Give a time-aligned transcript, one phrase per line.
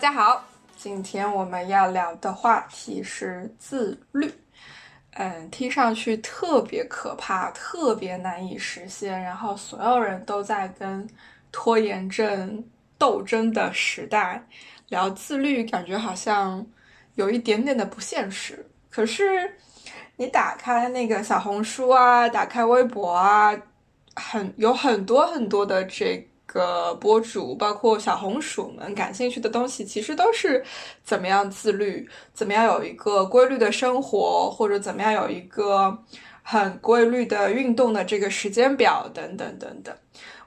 [0.00, 0.42] 大家好，
[0.78, 4.32] 今天我们要聊的话题是自律。
[5.10, 11.06] 嗯，听上去特别可怕，特别难以实现，然后所有人都在跟
[11.52, 12.64] 拖延症
[12.96, 14.42] 斗争的时代，
[14.88, 16.66] 聊自律，感觉好像
[17.16, 18.66] 有一点点的不现实。
[18.88, 19.54] 可是
[20.16, 23.54] 你打开那个小红书啊，打开微博啊，
[24.16, 26.26] 很有很多很多的这。
[26.52, 30.64] 个博主，包括小红薯们感兴趣的东西，其实都是
[31.04, 35.96] 怎么样自律，怎么样有一个规律的生活，或者怎么样有一个
[36.42, 39.94] 很规律的运动的这个时间表，等等等等。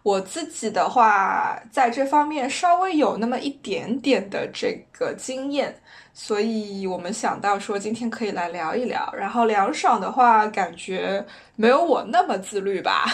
[0.03, 5.73] 我自己的话，在这方面稍微有那么一点点的这个经验，
[6.13, 9.09] 所以我们想到说今天可以来聊一聊。
[9.15, 13.05] 然后凉爽的话，感觉没有我那么自律吧？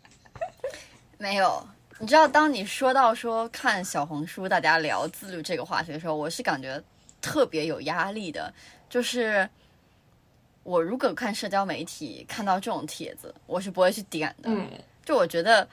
[1.16, 1.66] 没有。
[1.98, 6.82] 你知道，当你说到说看小红书，大家聊自律这个话题的时候，我是感觉
[7.22, 8.52] 特别有压力的。
[8.90, 9.48] 就是
[10.62, 14.50] 我如果看社交媒体看到这种帖子，我是不会去点的。
[14.50, 14.68] 嗯，
[15.06, 15.66] 就我觉得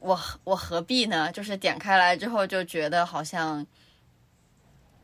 [0.00, 1.32] 我我何必呢？
[1.32, 3.66] 就是点开来之后就觉得好像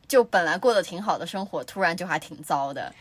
[0.07, 2.93] 就本来过得挺好的生活，突然就还挺糟的，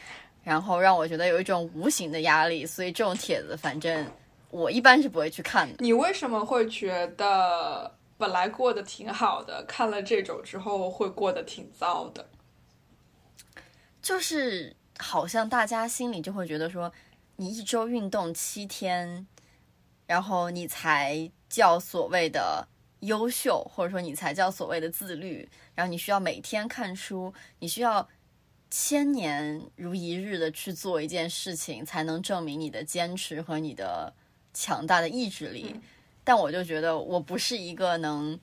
[0.42, 2.64] 然后让我觉得有一种无形的压力。
[2.64, 4.06] 所以这种帖子，反正。
[4.52, 5.76] 我一般是不会去看的。
[5.80, 12.28] 你为什么会觉得本来过得挺好的，看了这种之后会过得挺糟的？
[14.02, 16.92] 就是好像大家心里就会觉得说，
[17.36, 19.26] 你一周运动七天，
[20.06, 22.68] 然后你才叫所谓的
[23.00, 25.48] 优秀，或者说你才叫所谓的自律。
[25.74, 28.06] 然后你需要每天看书，你需要
[28.70, 34.12] 千年如一日的去做一件事情，才能证明你的坚持和你的。
[34.52, 35.74] 强大的意志力，
[36.24, 38.38] 但我就觉得我不是一个能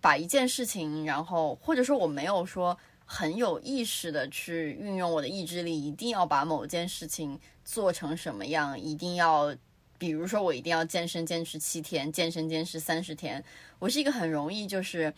[0.00, 9.54] 把一件事情，然后或者说我没有说很有意识的去运用我的意志力，一定要把某件事情做成什么样，一定要，
[9.98, 13.42] 比如说我一定要健身坚持七天，健身坚持三十天。
[13.78, 15.12] 我是一个很容易就是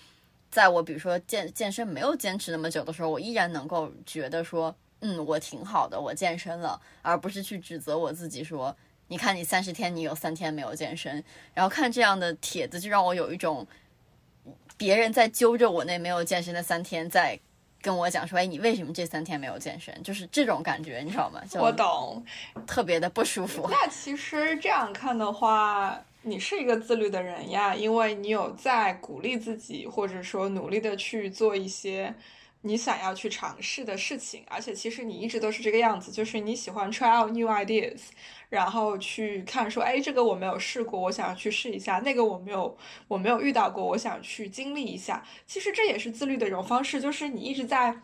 [0.50, 8.76] 在我比如说健健身没有坚持那么久的时候，我依然能够觉得说，嗯，我挺好的，我健身了，而不是去指责我自己说。
[9.12, 13.66] 你看，你三十天，你有三天没有健身，然后看这样的帖子，就让我有一种
[14.78, 17.38] 别人在揪着我那没有健身的三天，在
[17.82, 21.42] 跟我讲说：“哎，你为什么这三天没有健身？”就是这种感觉，你知道吗？
[21.60, 22.24] 我懂，
[22.66, 23.68] 特别的不舒服。
[23.70, 32.14] 那其实这样看的话，你是一个自律的人呀，因为你有在鼓励自己，或者说努力的去做一些。
[32.64, 37.98] 你想要去尝试的事情，而且其实你一直都是这个样子，就是你喜欢 try out new ideas，
[38.48, 42.76] 然后去看说，哎，这个我没有试过，我想要去试一下；那个我没有，
[43.08, 45.24] 我没有遇到过，我想去经历一下。
[45.44, 48.00] 其实这也是自律的一种方式，就是你一直在，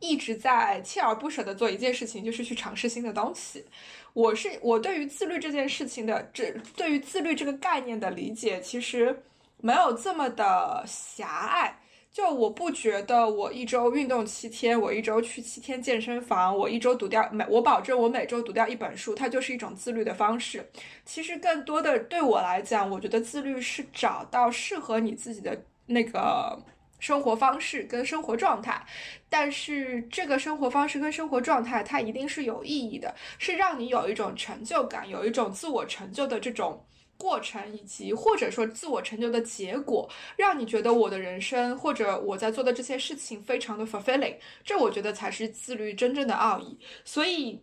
[0.00, 3.64] 一直在锲而不舍的做一件事情，就是去尝试新的东西。
[4.12, 9.22] 我是我对于自律这件事情的，这对于自律这个概念的理解，其实
[9.58, 11.76] 没有这么的狭隘。
[12.12, 20.68] 就我不觉得我一周运动七天，我一周去七天健身房，我一周读掉每我保证我每周读掉一本书，它就是一种自律的方式。
[21.04, 26.60] 其实更多的对我来讲，我觉得自律是找到适合你自己的那个
[26.98, 28.84] 生活方式跟生活状态。
[29.28, 36.84] 但是这个生活方式跟生活状态，它一定是有意义的，是让你有一种成就感，有一种自我成就的这种。
[37.20, 46.78] 过程以及或者说自我成就的结果，让你觉得我的人生或者我在做的这些事情非常的 fulfilling，这我觉得才是自律真正的奥义。
[47.04, 47.62] 所以，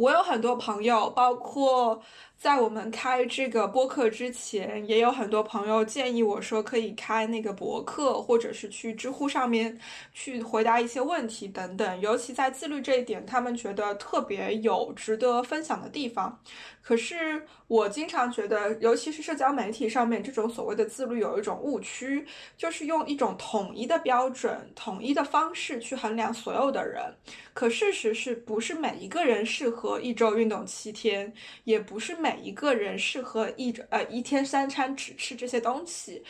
[0.00, 2.02] 我有很多朋友，包括。
[2.40, 9.78] 在我们开这个播客之前，也有很多朋友建议我说可以开那个博客，或者是去知乎上面
[10.14, 12.00] 去回答一些问题等等。
[12.00, 16.40] 尤其在自律这一点，他们觉得特别有值得分享的地方。
[16.80, 22.26] 可是我经常觉得，尤其是社交媒体上面这种所谓的自律，有一种误区，
[22.56, 27.14] 就是用一种统一的标准、统一的方式去衡量所有的人。
[27.52, 31.32] 可事实是不是每一个人适合一周运动七天，
[31.64, 36.22] 也不是每一个人适合一呃一天三餐只吃这些东西。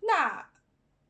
[0.00, 0.46] 那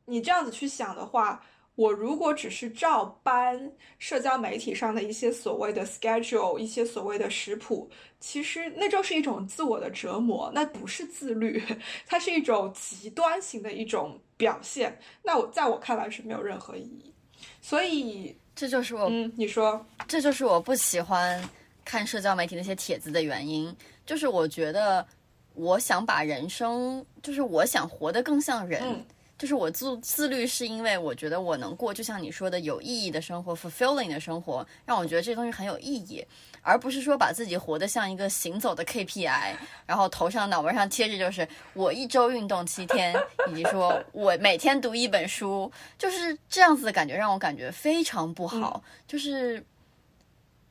[0.05, 1.45] 你这样子去想的话，
[1.75, 11.63] 我如果只是照搬社交媒体上的一些所谓的 schedule，一些所谓的食谱，其实那就是一种自我的折磨，那不是自律，
[12.07, 14.99] 它是一种极端型的一种表现。
[15.23, 17.13] 那我在我看来是没有任何意义。
[17.61, 21.41] 所以这就是我，嗯，你说，这就是我不喜欢
[21.89, 23.75] 看社交媒体那些帖子的原因，
[24.05, 25.07] 就是我觉得
[25.55, 29.03] 我想把人生，就是我想活得更像人。
[29.39, 36.27] 就是我自自律，是因为我觉得我能过，就像你说的有意义的生活，fulfilling 的生活，让我觉得这东西很有意义，
[36.61, 39.55] 而不是说把自己活得像一个行走的 KPI，
[39.87, 43.15] 然后头上脑门上贴着就是我一周运动七天，
[43.49, 48.83] 以及说我每天读一本书，就是这样子的感觉，让我感觉非常不好。
[49.07, 49.65] 就是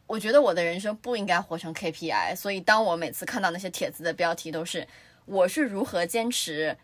[0.07, 4.87] 我觉得我的人生不应该活成 KPI，所以当我每次看到那些帖子的标题都是
[5.25, 6.75] 我是如何坚持。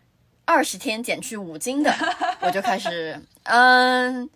[0.46, 1.90] 二十天减去五斤的，
[2.42, 4.28] 我就开始，嗯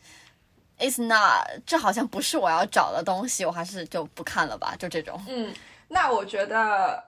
[0.79, 5.23] ，It's not，这好像不是我要找的东西，我还是就不看了吧，就这种。
[5.29, 5.52] 嗯，
[5.88, 7.05] 那我觉得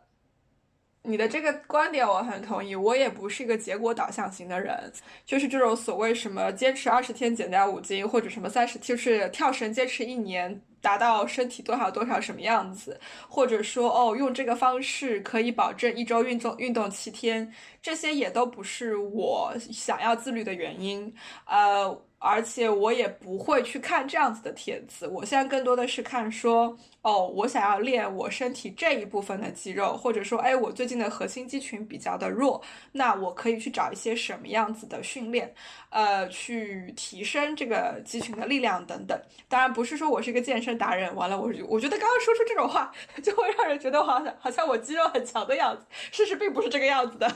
[1.02, 4.92] 你的这个观点我很同意，我也不是一个结果导向型的人，
[5.24, 10.60] 就是这种所谓什么坚持二十天减掉五斤，或者什么三十，就是跳绳坚持一年。
[10.82, 12.98] 达到身体多少多少什么样子，
[13.28, 21.14] 或者说哦，用这个方式可以保证一周运动运动七天，这些也都不是我想要自律的原因，
[21.44, 22.02] 呃。
[22.22, 32.60] 而且我也不会去看这样子的帖子，我现在更多的是看说，哦，我想要练我身体这一部分的肌肉，或者说，哎，我最近的核心肌群比较的弱，
[32.92, 35.50] 那我可以去找一些什么样子的训练，
[35.88, 39.18] 呃，去提升这个肌群的力量等等。
[39.48, 47.32] 当然不是说我是一个健身达人，完了，我我觉得刚刚说出这种话，就会让人觉得好像好像我肌肉很强的样子，事实并不是这个样子的。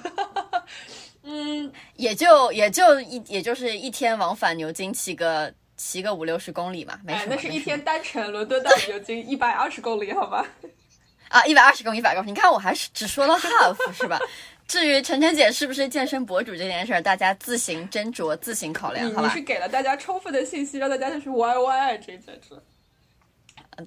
[1.24, 7.34] 嗯，也就也就一也就是一天往返牛津骑个骑个五六十公里嘛，没什么。
[7.34, 10.46] 那是一天单程伦敦到牛津 一百二十公里，好吧？
[11.30, 12.30] 啊，一百二十公里，一百公里。
[12.30, 14.20] 你看我还是只说了 half 是吧？
[14.68, 19.28] 至于晨晨姐是不是健身博主这件事儿，大家自行斟酌，自行考量，好吧？
[19.28, 22.62] 你是给了大家充分的信息，让大家就是 Y Y 这件事。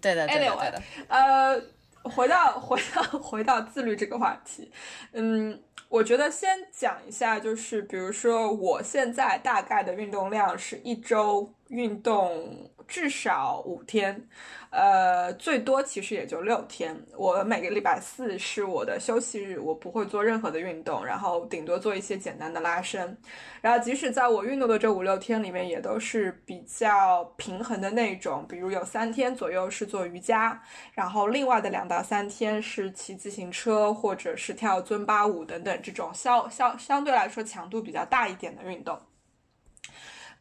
[0.01, 0.83] 对的，对的，对的。
[1.07, 1.61] 呃，
[2.03, 4.71] 回到回到回到自律这个话题，
[5.13, 5.61] 嗯。
[5.89, 14.27] 我觉得先讲一下，就是比如说，我现在大概的运动量是一周运动至少五天。
[14.69, 16.95] 呃，最多其实也就六天。
[17.15, 23.17] 我每个礼拜四是我的休息日，我不会做任何的运动，然后顶多做一些简单的拉伸。
[23.61, 28.45] 然后即使在我运动的这五六天里面，也都是比较平衡的那种。
[28.47, 30.61] 比如有三天左右是做瑜伽，
[30.91, 38.99] 然后另外的两到三天是骑自行车或者是跳尊巴舞等等这种相相相对来说强度比较大一点的运动。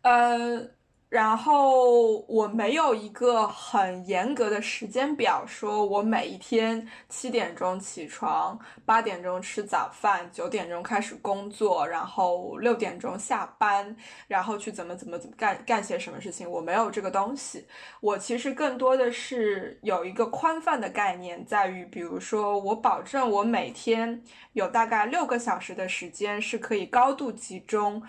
[0.02, 0.75] 呃。
[1.16, 13.96] 然后我没有一个很严格的时间表，说我每一天七点钟起床，八点钟吃早饭，九点钟开始工作，然后六点钟下班，
[14.28, 16.50] 然后去怎么怎么怎么干干些什么事情。
[16.50, 17.66] 我没有这个东西，
[18.02, 24.22] 我其实更多的是有一个宽泛的概念，在于比如说我保证我每天
[24.52, 28.02] 有大概六个小时的时间是可以高度集中。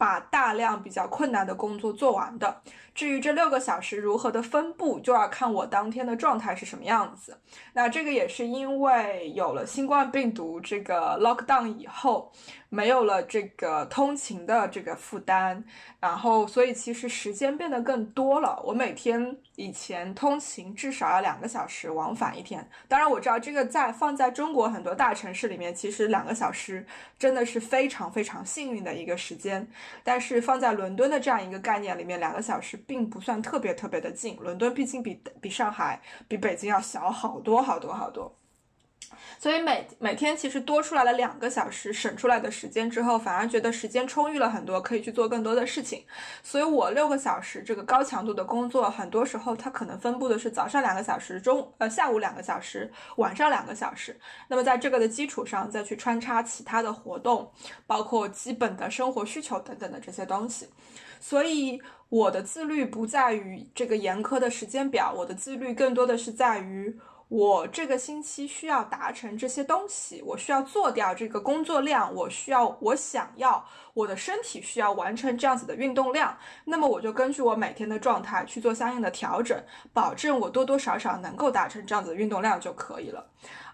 [0.00, 2.62] 把大量比较困难的工作做完的。
[2.94, 7.38] 至于这六个小时如何的分布，就要看我当天的状态是什么样子。
[7.72, 12.32] 那这个也是因为有了新冠病毒这个 lockdown 以后。
[12.72, 15.60] 没有了这个通勤的这个负担，
[15.98, 18.62] 然后所以其实时间变得更多了。
[18.64, 22.64] 我每天以前通勤至少要两个小时往返一天。
[22.86, 26.86] 当然我知道这个在放在中国很多大城市里面，其实两个小时
[27.18, 29.68] 真的是非常非常幸运的一个时间。
[30.04, 34.36] 但是放在伦敦的这样一个概念里面，两个小时并不算特别特别的近。
[34.40, 38.36] 伦敦毕竟比比上海、比北京要小好多好多好多。
[39.38, 46.04] 所以每每天其实多出来了两个小时，省出来的时间之后，反而觉得时间充裕了很多，可以去做更多的事情。
[46.42, 54.18] 所以我六个小时这个高强度的工作，很多时候它可能分布的是早上两个小时，中呃下午两个小时，晚上两个小时。
[54.48, 57.50] 那么在这个的基础上，再去穿插其他的活动，
[57.86, 60.68] 包括基本的生活需求等等的这些东西。
[61.20, 66.98] 所以我的自律不在于这个严苛的时间表，我的自律更多的是在于。
[67.28, 79.56] 我这个星期需要达成这些东西，我需要做掉这个工作量，我需要，我想要我的身体需要完成这样子的运动量，那么我就根据我每天的状态去做相应的调整，
[79.92, 83.24] 保证我多多少少能够达成这样子的运动量就可以了。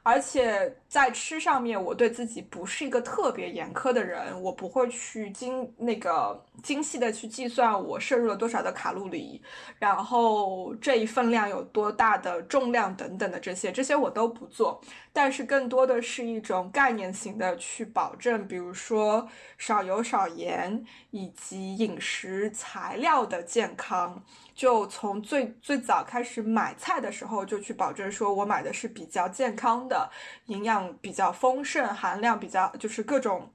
[0.09, 9.43] 而且在吃上面，我对自己不是一个特别严苛的人，我不会去精那个精细的去计算我摄入了多少的卡路里，
[9.81, 14.81] 然后这一份量有多大的重量等等的这些，这些我都不做。
[15.17, 24.23] 但是更多的是一种概念型的去保证，比如说少油少盐以及饮食材料的健康。
[24.55, 30.11] 就从最最早开始买菜的时候，就去保证说我买的是比较健康的，
[30.47, 33.51] 营养比较丰盛，含量比较就是各种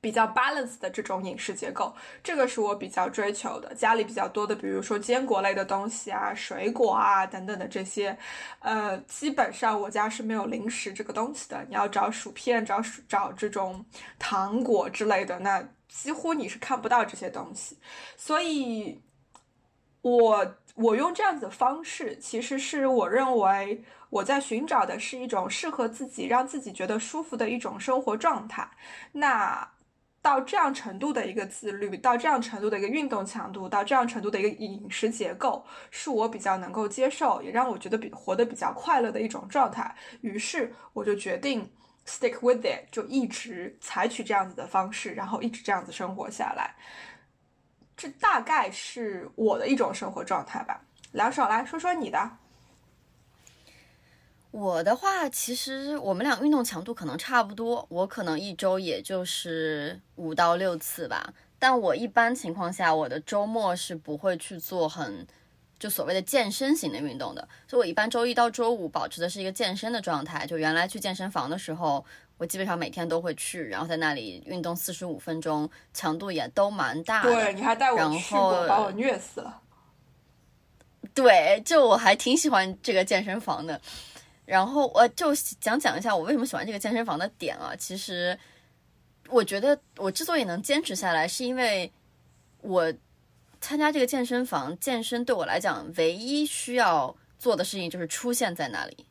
[0.00, 3.74] 比较 balance 的这种饮食结构，这个是我比较追求的。
[3.74, 8.16] 家里比较多的，比如说坚果类的东西啊、水果啊等等的这些，
[8.60, 11.64] 呃，基本上我家是没有零食这个东西的。
[11.68, 13.84] 你要找薯片、找薯找这种
[14.18, 17.78] 糖果之类的，那几乎你是看不到这些东西，
[18.16, 19.00] 所以。
[20.02, 28.70] 我我用这样子的方式，其实是我认为我在寻找的是一种适合自己、让自己觉得舒服的一种生活状态。
[29.10, 29.68] 那
[30.26, 39.94] 到这样程度的一个自律，到这样程度的一个运动强度，到这样程度的一个饮食结构，是我比较能够接受，也让我觉得比活得比较快乐的一种状态。
[40.22, 41.70] 于是我就决定
[42.04, 46.74] stick with it，就一直采取这样子的方式，然后一直这样子生活下来。
[47.96, 50.80] 这大概是我的一种生活状态吧。
[51.12, 52.38] 梁爽来说说你的。
[54.56, 61.34] 我的话，其实我们俩运动强度可能差不多，我可能一周也就是五到六次吧。
[61.58, 65.26] 但我一般情况下，我的周末是不会去做很
[65.78, 67.46] 就所谓的健身型的运动的。
[67.68, 70.46] 所以我一般周一到周五保持的是一个健身的状态。
[70.46, 72.02] 就原来去健身房的时候。
[72.38, 77.32] 我基本上每天都会去，然后在那里运动四十五分钟，强度也都蛮大的。
[77.32, 79.62] 对，你还带我去过，把我虐死了。
[81.14, 83.80] 对，就我还挺喜欢这个健身房的。
[84.46, 87.76] 然后我就讲讲一下我为什么喜欢这个健身房的点啊。
[87.76, 88.38] 其实
[89.28, 91.92] 我觉得我之所以能坚持下来，是因为
[92.62, 92.90] 我
[93.60, 99.06] 参加这个健身房健身，对我来讲唯一需要做的事情就是出现在那里，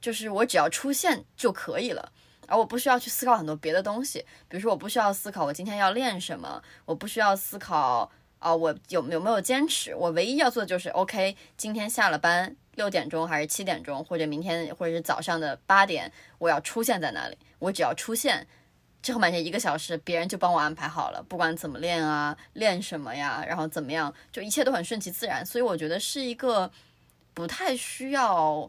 [0.00, 2.12] 就是我只要出现就可以了。
[2.48, 8.10] 而我不需要去思考很多别的东西，比如说我不需要思考我今天要练什么，我不需要思考
[8.42, 18.46] 啊我有有没有坚持，我唯一要做的就是 OK，今天下了班六点钟还是七点钟，或者明天或者是早上的八点，我要出现在那里，我只要出现，
[19.00, 26.70] 之后半天一个小时别人就帮我安排好了，不管怎么练啊，练什么呀，然后怎么样，就一切都很顺其自然，所以我觉得是一个
[27.32, 28.68] 不太需要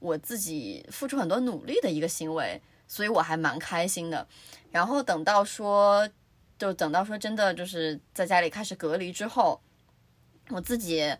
[0.00, 2.60] 我自己付出很多努力的一个行为。
[2.88, 4.26] 所以我还蛮开心的，
[4.70, 6.06] 然后等到说，
[6.62, 9.60] 就等到说真的就是在家里开始隔离之后，
[10.50, 11.12] 我自己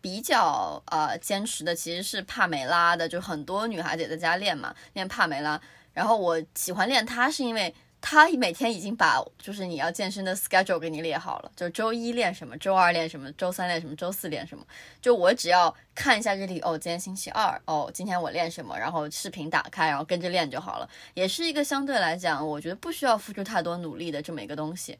[0.00, 5.60] 比较呃坚持的其实是帕梅拉的，就很多女孩子也在家练嘛，练帕梅拉，
[5.92, 7.74] 然后我喜欢练它是因为。
[8.06, 14.62] 他每天已经把就是你要健身的 schedule 给你列好了，就周一练什么，周二练什么，周三练什么，周四练什么。
[15.00, 20.88] 就我只要看一下日历，哦，今天星期二，哦，今天我练什么，然后视频打开，然后跟着练就好了。
[21.14, 24.98] 也是一个相对来讲，我觉得不需要付出太多努力的这么一个东西。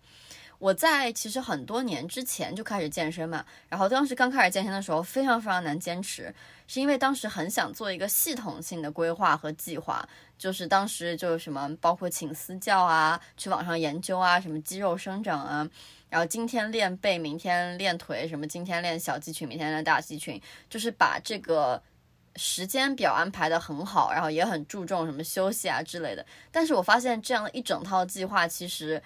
[0.59, 6.35] 我在其实很多年之前就开始健身嘛，然后当时刚开始健身的时候非常非常难坚持，
[6.67, 10.09] 是因为当时很想做一个系统性的规划和计划。
[10.37, 15.67] 就是当时就什么，包括请私教啊，去网上研究啊，什么肌肉生长啊，
[16.11, 21.81] 然后今天练背，明天练腿，什么今天练小肌群，明天练大肌群，就是把这个
[22.35, 26.27] 时间表安排的很好，然后也很注重什么休息啊之类的。
[26.51, 29.01] 但是我发现这样一整套计划其实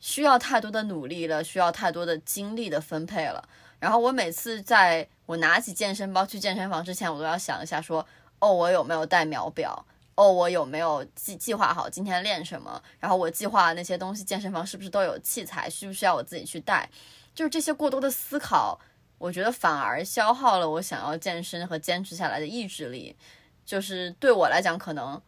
[0.00, 3.46] 需要太多的努力了，需要太多的精力的分配了。
[3.78, 8.04] 然后我每次在我拿起健身包去健身房之前，我都要想一下说，
[8.38, 9.86] 哦，我有没有带秒表？
[10.16, 12.82] 哦，我有没有计计划好今天练什么？
[12.98, 15.70] 然后我计划那些东西，健身房是不是都有器材？
[15.70, 16.90] 需不需要我自己去带？
[17.34, 18.78] 就是这些过多的思考，
[19.16, 23.16] 我觉得反而消耗了我想要健身和坚持下来的意志力。
[23.64, 25.18] 就是对我来讲，可能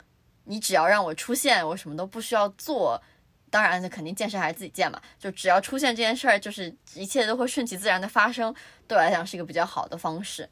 [0.45, 3.01] 你只要让我出现，我什么都不需要做。
[3.53, 5.01] 当然，那肯定健身还是自己健嘛。
[5.17, 8.53] 就只要出现这件事儿，就是一切都会顺其自然的发生。
[8.89, 10.51] 对我来讲是一个比较好的方式。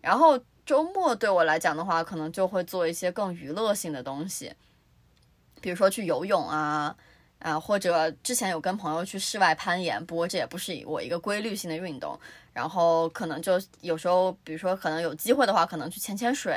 [0.00, 0.38] 然后。
[0.64, 4.54] 周末对我来讲的话，可能就会做一些更娱乐性的东西，
[5.60, 6.96] 比如说去游泳啊，
[7.42, 12.18] 啊，或者之前有跟朋友去室外攀岩，不过这也不是我一个规律性的运动。
[12.52, 16.54] 然后可能就有时候，比如说可能有机会的话，可能去潜潜水，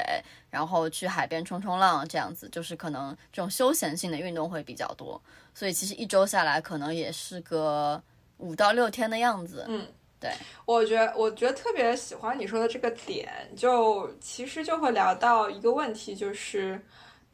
[0.50, 5.20] 然后去海边冲冲浪，这样子就是可能这种休闲性的运动会比较多。
[5.54, 8.02] 所以其实一周下来，可能也是个
[8.40, 9.64] 五到六天的样子。
[9.70, 9.88] 嗯，
[10.20, 10.30] 对，
[10.66, 16.78] 我觉得我觉得特别喜欢你说的这个点，就其实就会聊到一个问题，就是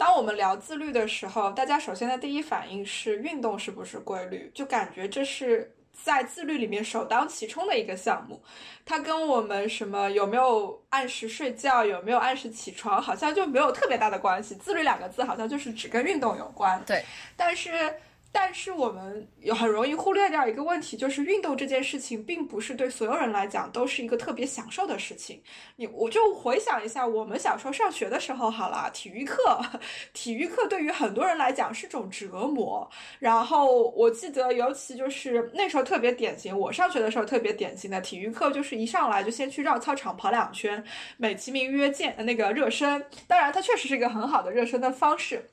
[0.01, 5.75] 当我们聊自律的时候，大家首先的第一反应是运动是不是规律，就感觉这是。
[6.03, 8.41] 在自律里面首当其冲的一个项目，
[8.83, 14.55] 它跟我们什么有没有按时睡觉，有没有按时起床，好像就没有特别大的关系。
[14.55, 16.81] 自律两个字好像就是只跟运动有关。
[16.87, 17.03] 对，
[17.37, 17.93] 但是。
[18.33, 25.41] 但是我们有很容易忽略掉一个问题，就是运动这件事情并不是对所有人来讲都是一个特别享受的事情。
[25.75, 29.59] 你我就回想一下，我们小时候上学的时候，好了，体育课，
[30.13, 32.89] 体育课对于很多人来讲是种折磨。
[33.19, 40.81] 然后我记得，尤其就是那时候特别典型，我上学的时候特别典型的体育课，就是一上来就先去绕操场跑两圈，
[41.17, 43.05] 美其名曰健那个热身。
[43.27, 45.49] 当然，它确实是一个很好的热身的方式。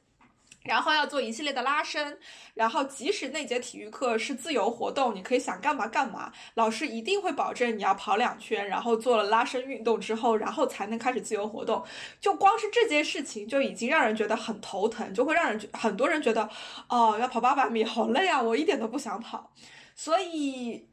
[0.69, 2.19] 然后要做一系列的拉伸，
[2.55, 11.83] 然后即使那节体育课是自由活动，你可以想干嘛干嘛，老师一定会保证你要跑两圈，然后做了拉伸运动之后，然后才能开始自由活动。
[12.21, 16.49] 就光是这件事情就已经让人觉得很头疼，就会让人很多人觉得，
[16.89, 19.51] 哦，要跑八百米好累啊，我一点都不想跑。
[19.97, 20.88] 所以。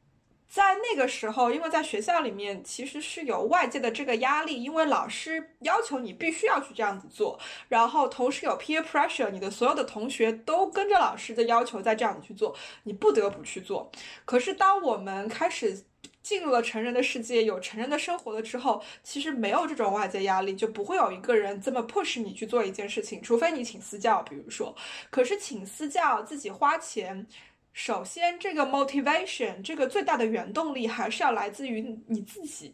[0.55, 13.91] 在那个时候，因为在学校里面其实是有外界的这个压力，因为老师要求你必须要去这样子做，然后同时有 peer pressure，你的所有的同学都跟着老师的要求在这样子去做，你不得不去做。
[14.24, 15.83] 可是当我们开始
[16.24, 24.74] 进入了成人的世界，有成人的生活了之后，其实没有这种外界压力，就不会有一个人这么 push 你去做一件事情，除非你请私教，比如说。
[25.09, 27.27] 可是请私教自己花钱。
[27.75, 32.74] 首先，这个 motivation 这个最大的原动力还是要来自于你自己，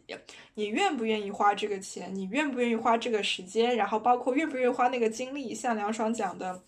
[0.54, 6.62] 你愿不愿意花这个钱，你愿不愿意花这个时间，然后包括愿不愿意花那个精力，像梁爽讲的。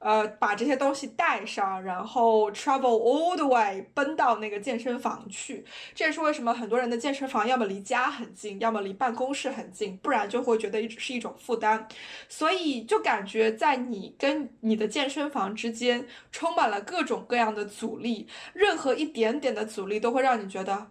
[0.00, 5.64] 呃，把这些东西带上，然后 travel all the way 奔到那个健身房去。
[5.92, 11.84] 这也是为什么很多人的健身房要么离家很近，要么离办公室很近，不然就会觉得一直是一种负担。
[12.28, 20.88] 所以就感觉在你跟你的健身房之间充满了各种各样的阻力，任何一点点的阻力都会让你觉得，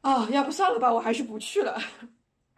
[0.00, 1.80] 啊，要不算了吧，我还是不去了。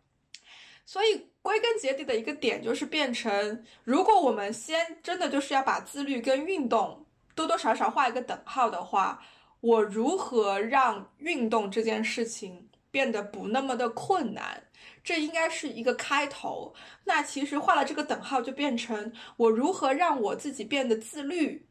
[0.86, 1.26] 所以。
[1.46, 7.06] 归根结底的一个点就是变成，如果我们先真的就是要把自律跟运动
[7.36, 9.22] 多多少少画一个等号的话，
[9.60, 14.64] 我如何让运动这件事情变得不那么的困难？
[15.04, 16.74] 这应该是一个开头。
[17.04, 21.64] 那其实画了这个等号，就变成我如何让我自己变得自律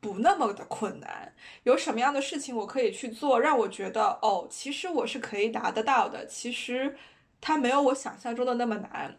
[0.00, 1.34] 不那么的困难？
[1.62, 6.26] 有什么样的事情我可以去做，让我觉得哦，其实我是可以达得到的。
[6.26, 6.98] 其实。
[7.46, 9.14] 它没有我想象中的那么难，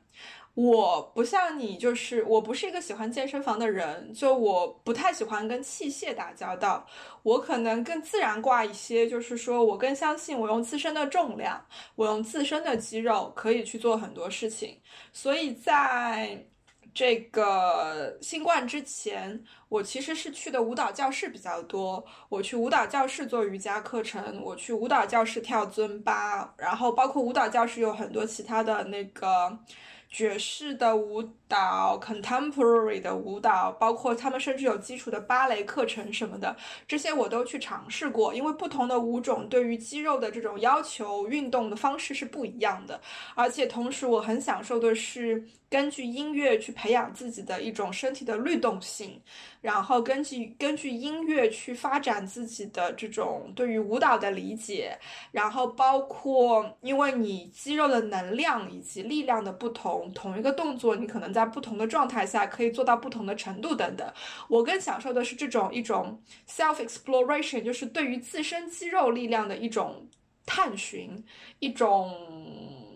[0.55, 6.83] 我不像你，就是我不是一个喜欢健身房的人，就我不太喜欢跟器械打交道，
[7.21, 14.81] 我可能更自然挂一些，就是说我更相信我用自身的重量，我用自身的肌肉可以去做很多事情，
[15.13, 16.47] 所以在。
[16.95, 22.03] 这个新冠之前，我其实是去的舞蹈教室比较多。
[22.29, 29.59] 我去舞蹈教室做瑜伽课程，我去舞蹈教室跳尊巴，然后包括舞蹈教室有很多其他的那个。
[30.07, 36.55] 爵士的舞蹈，contemporary 的舞蹈，包括他们甚至有基础的芭蕾课程什么的，
[36.87, 38.33] 这些我都去尝试过。
[38.33, 43.01] 因为不同的舞种对于肌肉的这种要求，运动的方式是不一样的。
[43.33, 45.43] 而且同时，我很享受的是
[45.75, 49.21] 根据音乐去培养自己的一种身体的律动性，
[49.59, 54.97] 然后根据根据音乐去发展自己的这种对于舞蹈的理解，
[55.31, 60.09] 然后包括因为你肌肉的能量以及力量的不同。
[60.13, 64.09] 同一个动作，你可能在不同的状态下可以做到不同的程度等等。
[64.47, 70.07] 我更享受的是这种一种 self exploration，就是对于自身肌肉力量的一种
[70.45, 71.21] 探寻，
[71.59, 72.15] 一种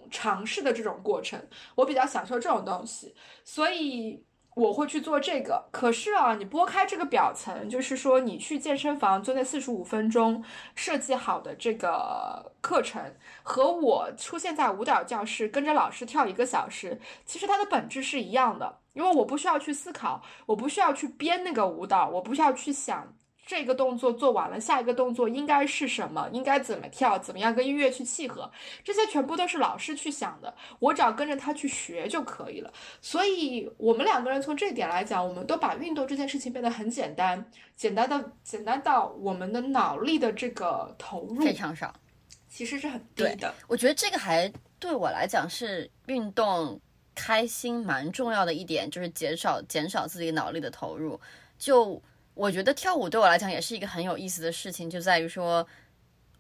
[0.10, 1.42] 尝试的这种过程。
[1.76, 4.26] 我比较享受这种东西，所以。
[4.56, 10.44] 我会去做这个，可是啊，你拨开这个表层，就是说你去健身房做那四十五分钟
[10.76, 23.14] 设计好的这个课程，和我出现在舞蹈教室跟着老师跳一个小时，其实它的本质是一样的，因为我不需要去思考，我不需要去编那个舞蹈，我不需要去想
[23.50, 26.30] 这个动作做完了，下一个动作应该是什么？
[26.32, 27.18] 应该怎么跳？
[27.18, 28.48] 怎么样跟音乐去契合？
[28.84, 32.72] 这些全部都是老师去想的，我只要跟着他去学就可以了。
[33.02, 37.44] 所以，我们两个人从这点来讲，我们都把运动这件事情变得很简单，
[37.76, 41.92] 简单的简单到我们的脑力的这个投入非常少，
[42.48, 43.52] 其实是很低的。
[43.68, 46.80] 我觉得这个还对我来讲是运动
[47.16, 51.20] 开心蛮重要的一点，就是减少减少自己脑力的投入。
[51.58, 52.00] 就
[52.40, 55.68] 我觉得跳舞对我来讲也是一个很有意思的事情，就在于说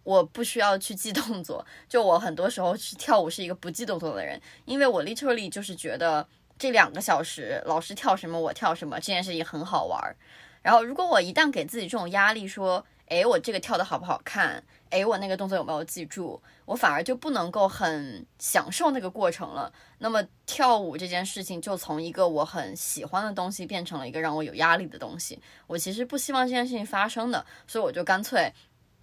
[0.04, 1.66] 我不需要去记动作。
[1.90, 6.26] 就我很多时候去跳舞是一个不记动作的人，因为我 literally 就是觉得
[6.58, 10.16] 这两个小时老师跳什么我跳什么这件事情很好玩儿。
[10.62, 19.72] 然后如果我一旦给自己这种压力，说诶我这个跳的好不好看，哎我那个动作有没有记住，我反而就不能够很享受那个过程了。
[20.00, 25.40] 那么跳舞这件事情就从一个我很喜欢的东西变成了一个让我有压力的东西。
[25.68, 28.54] 我其实不希望这件事情发生的，所以我就干脆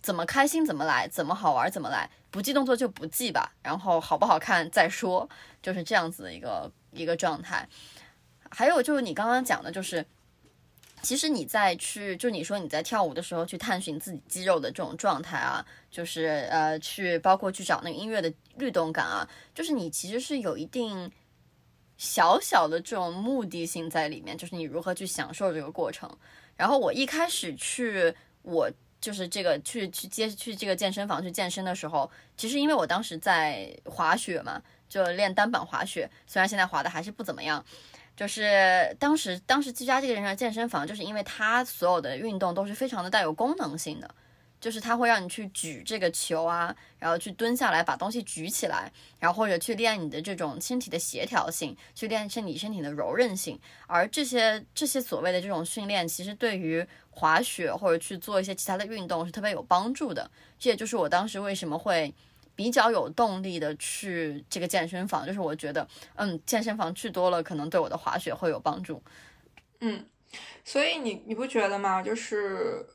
[0.02, 5.28] 怎么开心怎么来，怎么好玩怎么来，不记动作就不记吧，然后好不好看再说，
[5.62, 7.68] 就是这样子的一个一个状态。
[8.50, 10.06] 还有就是你刚刚讲的，就是
[11.02, 21.10] 其实你在去，就你说你在跳舞的时候去探寻自己肌肉的这种状态啊，就是呃去包括去找那个音乐的律动感啊，就是你其实是有一定
[21.96, 26.10] 小小的这种目的性在里面，就是你如何去享受这个过程。
[26.56, 28.68] 然后我一开始去我
[29.00, 37.64] 就是这个去去接去这个健身房去健身的时候，其实因为我当时在滑雪嘛，就练单板滑雪，虽然现在滑的还是不怎么样。
[38.16, 44.14] 就是当时当时居家这个人的健身房，就是因为他所有的运动都是非常的带有功能性的，
[44.58, 53.60] 就是他会让你去举这个球啊，然后去蹲下来把东西举起来，然后或者去练你的这种身体的协调性，去练身体身体的柔韧性。
[53.86, 60.30] 而这些这些所谓的这种训练，其实对于滑雪或者去做一些其他的运动是特别有帮助的。
[60.58, 62.14] 这也就是我当时为什么会。
[62.56, 69.00] 比较有动力的去这个健身房，就是我觉得，嗯，健身房去多了，可能对我的滑雪会有帮助。
[69.80, 70.04] 嗯，
[70.64, 72.02] 所以你你不觉得吗？
[72.02, 72.86] 就是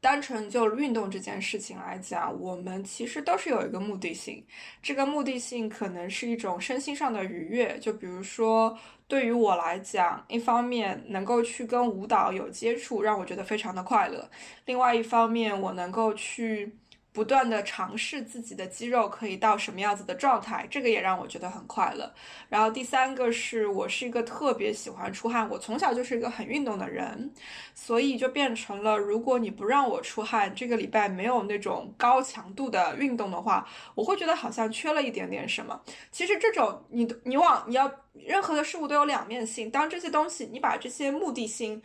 [0.00, 4.42] 单纯就运动这件事情来讲，我们其实都是有一个目的性。
[4.82, 7.78] 这个目的性可能是一种身心上的愉悦。
[7.78, 8.74] 就比如说，
[9.06, 14.26] 对于我来讲，一方面能够去跟舞蹈有接触，让我觉得非常的快乐；
[14.64, 16.74] 另外一方面，我能够去。
[17.12, 22.12] 不断的尝试自己的肌肉可以到什么样子的状态，这个也让我觉得很快乐。
[22.48, 27.32] 然后第三个是我是一个特别喜欢出汗，我从小就是一个很运动的人，
[27.74, 35.80] 所以就变成了，如果你不让我出汗，这个礼拜没有那种高强度的运动的话，我会觉得好像缺了一点点什么。
[36.12, 41.82] 其实这种你你往你要任何的事物都有两面性，当这些东西你把这些目的性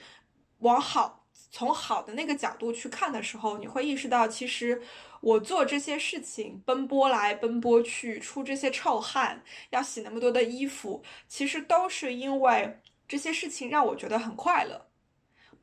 [0.59, 1.24] 往好
[1.55, 4.81] 从好的那个角度去看的时候，你会意识到其实。
[5.21, 14.85] 我做这些事情，奔波来奔波去，出这些臭汗，要洗那么多的衣服，其实都是因为这些事情让我觉得很快乐，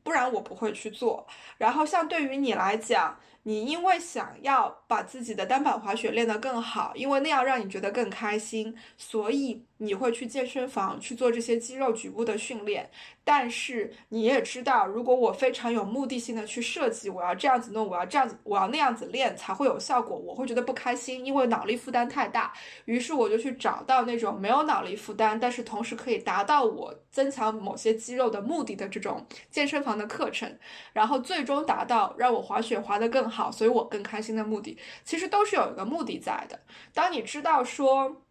[0.01, 1.27] 不然我不会去做。
[1.59, 9.63] 然后，像对于你来讲，你因为想要把自己的单板滑雪练得更好，因为那样让你觉得更开心，所以。
[9.83, 12.89] 你会去健身房去做这些肌肉局部的训练，
[13.23, 22.53] 但是你也知道，如果我非常有目的性的去设计，我要这样子弄，我要这样子，我要那样子练才会有效果，我会觉得不开心，因为脑力负担太大。
[22.85, 30.57] 于是我就去找到那种没有脑力负担，但是同时可以达到我增强某些肌肉的目的的这种健身房的课程，
[30.93, 36.59] 然后最终达到让我滑雪滑得更好，所以我更开心的目的，其实都是有一个目的在的。
[36.93, 38.22] 当你知道说。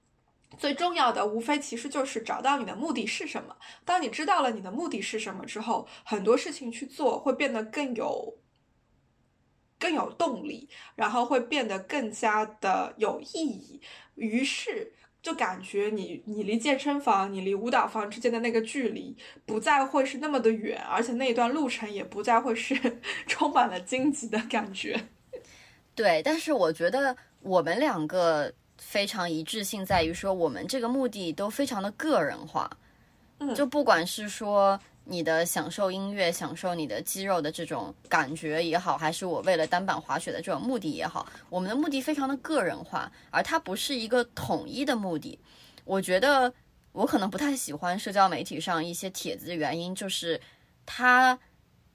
[0.58, 3.56] 最重要的无非其实就是找到你的目的是什么。
[3.84, 8.38] 当你知道了你的目的是什么之后，很多事情去做会变得更有
[9.78, 13.80] 更有动力，然后会变得更加的有意义。
[14.14, 25.08] 于是就感觉你你离健身房、你离舞蹈房之间的那个距离不再会是那么的远，而且那一段路程也不再会是 充满了荆棘的感觉。
[25.94, 28.52] 对，但是我觉得我们两个。
[28.92, 32.70] 非常一致性在于说，我们这个目的都非常的个人化，
[33.56, 45.38] 就不管是说你的享受音乐、享受你的肌肉的这种感觉也好，还是我为了单板滑雪的这种目的也好，我们的目的非常的个人化，而它不是一个统一的目的。
[45.86, 46.52] 我觉得
[46.92, 50.38] 我可能不太喜欢社交媒体上一些帖子的原因，就是
[50.84, 51.38] 他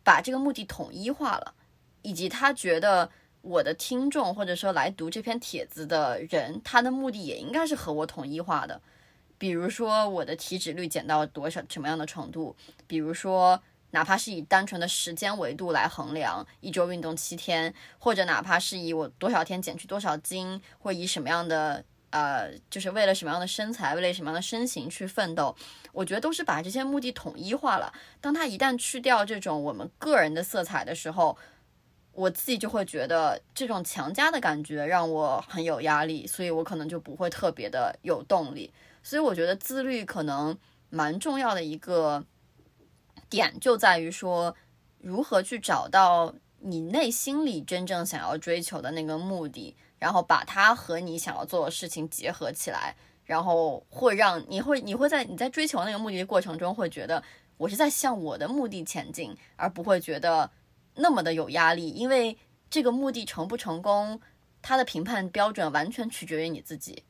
[0.03, 1.53] 把这个目的统一化了，
[2.01, 3.07] 以及他觉得。
[3.47, 8.81] 我的听众或者说来读这篇帖子的人，他的目的也应该是和我统一化的。
[9.37, 12.53] 比如说我的体脂率减到多少什么样的程度，
[12.87, 25.55] 比如说哪怕是以单纯的时间维度来衡量，一周运动七天，或者哪怕是以我多少天减去多少斤，或以什么样的呃，就是为了什么样的身材，为了什么样的身形去奋斗，
[25.93, 27.93] 我觉得都是把这些目的统一化了。
[28.19, 31.37] 当他一旦去掉这种我们个人的色彩的时候，
[32.17, 38.73] 我自己就会觉得这种强加的感觉让我很有压力，所以我可能就不会特别的有动力。
[39.03, 40.57] 所以我觉得自律可能
[40.89, 42.25] 蛮重要的一个
[43.29, 44.55] 点，就在于说
[44.99, 57.21] 如何去找到你内心里真正想要追求的那个目的，然后把它和你想要做的事情结合起来，然后会让你会你会在你在追求那个目的的过程中，会觉得
[57.57, 60.49] 我是在向我的目的前进，而不会觉得。
[60.97, 62.37] 那么的有压力，因为
[62.69, 64.19] 这个目的成不成功，
[64.61, 67.03] 它的评判标准完全取决于你自己。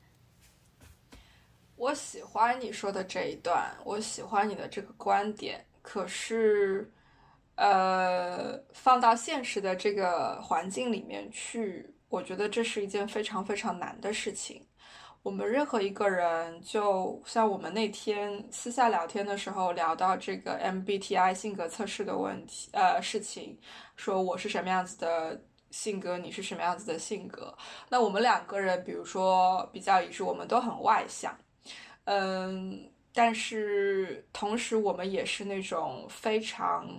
[1.76, 5.65] 我喜欢你说的这一段，我喜欢你的这个观点。
[5.82, 6.91] 可是，
[7.56, 14.66] 呃，放到现实的这个环境里面去，我觉得这是一件非常非常难的事情。
[15.27, 23.59] 我们任何一个人，就像我们那天私下聊天的时候聊到这个 MBTI 性格测试的问题，呃，事情，
[23.97, 25.37] 说我是什么样子的
[25.69, 27.53] 性格，你是什么样子的性格。
[27.89, 31.37] 那我们两个人，比如说比较一致，我们都很外向，
[32.05, 36.89] 嗯，但是同时我们也是那种非常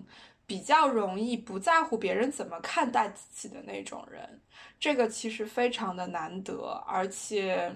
[0.46, 4.42] 比较容易不在乎别人怎么看待自己的那种人。
[4.78, 7.74] 这个其实非常的难得，而且。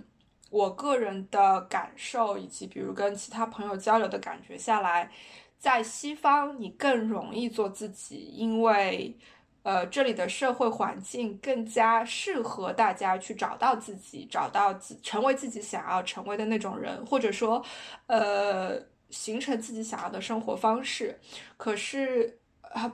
[0.53, 5.11] 我个人的感受，以及比如跟其他朋友交流的感觉下来，
[5.59, 9.17] 在西方你更容易做自己，因为，
[9.63, 17.65] 呃，这里的社会环境更加适合大家去找到自己，找到自成为自己想要成为的那种人，或者说，
[18.07, 21.19] 呃，形成自己想要的生活方式。
[21.57, 22.39] 可是，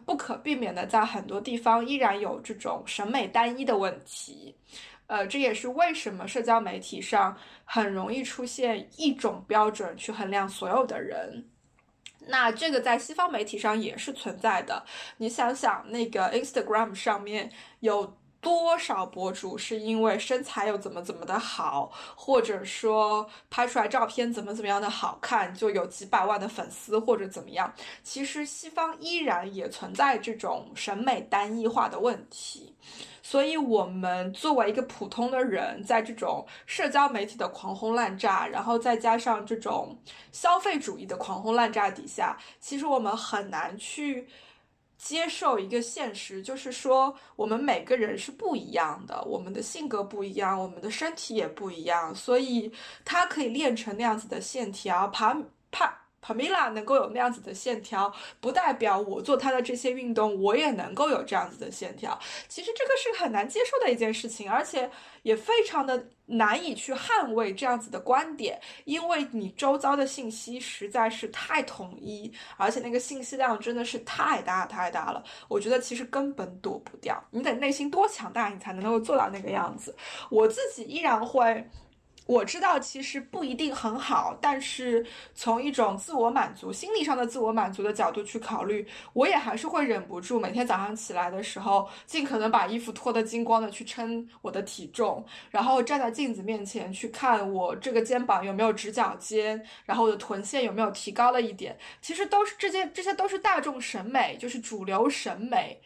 [0.05, 4.55] 不可避免的，在很多地方依然有这种审美单一的问题。
[5.09, 11.49] 呃，这也是为什么社交媒体上很容易出现一种标准去衡量所有的人。
[12.29, 14.85] 那这个在西方媒体上也是存在的。
[15.17, 18.17] 你想想，那个 Instagram 上面有。
[18.49, 27.71] 多少博主是因为身材又怎么怎么的好，或者说拍出来照片怎么怎么样的好看，就有几百万的粉丝或者怎么样？
[28.03, 32.75] 其实西方依然也存在这种审美单一化的问题，
[33.23, 39.99] 所以我们作为一个普通的人，在这种社交媒体的狂轰滥炸，然后再加上这种
[40.33, 44.27] 消费主义的狂轰滥炸底下，其实我们很难去。
[44.99, 52.71] 接受一个现实，就是说我们每个人是不一样的，我们的性格不一样，我们的身体也不一样，所以
[53.05, 55.35] 他可以练成那样子的线条，爬
[55.71, 55.98] 爬。
[56.21, 62.19] Pamela 能够有那样子的线条，不代表我做他的这些运动，我也能够有这样子的线条。
[62.49, 64.91] 其实这个是很难接受的一件事情，而且
[65.23, 75.23] 也非常的难以去捍卫这样子的观点，因为你周遭的信息实在是太统一，而且那个信息量真的是太大太大了。
[75.49, 79.95] 我觉得其实根本躲不掉，你得内心多强大，你才能够做到那个样子。
[80.31, 81.65] 我自己依然会。
[82.29, 101.79] 我知道其实不一定很好，但是从一种自我满足、心理上的自我满足的角度去考虑，我也还是会忍不住每天早上起来的时候，尽可能把衣服脱得精光的去称我的体重，然后站在镜子面前去看我这个肩膀有没有直角肩，然后我的臀线有没有提高了一点。
[102.03, 105.81] 其实都是这些，这些都是大众审美，就是主流审美。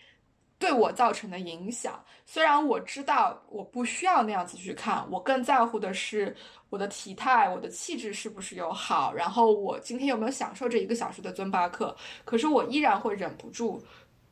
[0.62, 6.37] 对我造成的影响，虽然我知道我不需要那样子去看，我更在乎的是
[6.70, 11.96] 我的体态、我的气质是不是有好，然后我今天有没有享受这一个小时的尊巴课。
[12.25, 13.83] 可是我依然会忍不住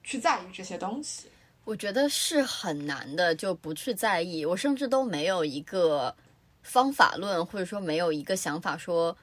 [0.04, 1.28] 去在意这些东西。
[1.64, 4.46] 我觉得是很难的，就不去在意。
[4.46, 6.14] 我甚至都没有一个
[6.62, 9.16] 方法论，或者说没有一个想法，说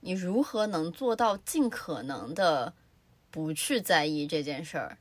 [0.00, 2.74] 你如何能做到尽可能的
[3.30, 4.98] 不去在意这件事儿。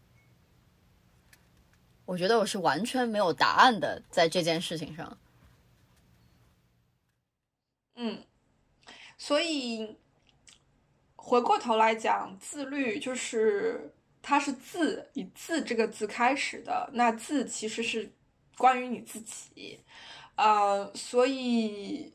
[2.09, 5.15] 我觉得我是完全没有答案的，在这件事情上。
[7.93, 8.23] 嗯，
[9.15, 9.95] 所以
[11.15, 13.93] 回过头来讲，自律就是
[14.23, 18.11] 它是“自”以“自”这个字开始的，那“自”其实是
[18.57, 19.79] 关于你自己，
[20.35, 22.11] 呃，所以。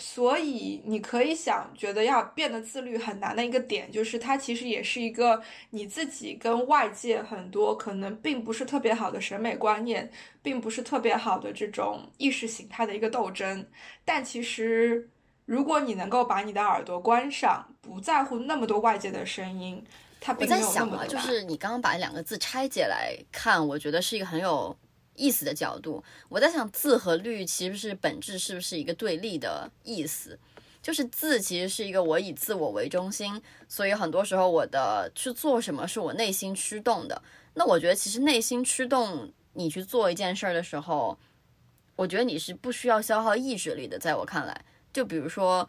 [0.00, 10.10] 所以你可以想，觉得要变得自律很难的一个点，就是它其实也是一个你自己跟外界很多可能并不是特别好的审美观念，
[10.42, 13.64] 并不是特别好的这种意识形态的一个斗争。
[14.04, 15.06] 但其实，
[15.44, 19.84] 如果你能够把你的耳朵关上，不在乎那么多外界的声音，
[20.18, 24.74] 它并没有那么的就是你刚刚把两个字拆解来看，我觉得是一个很有
[25.20, 26.02] 意思的角度。
[26.30, 30.38] 我在想，字和律其实是本质是不是一个对立的意思？
[30.82, 37.22] 就是字其实是一个我以自我为中心，所以很多时候我的去做什么是我内心驱动的。
[37.52, 41.18] 那我觉得其实内心驱动你去做一件事儿的时候，
[41.96, 43.98] 我觉得你是不需要消耗意志力的。
[43.98, 45.68] 在我看来，就比如说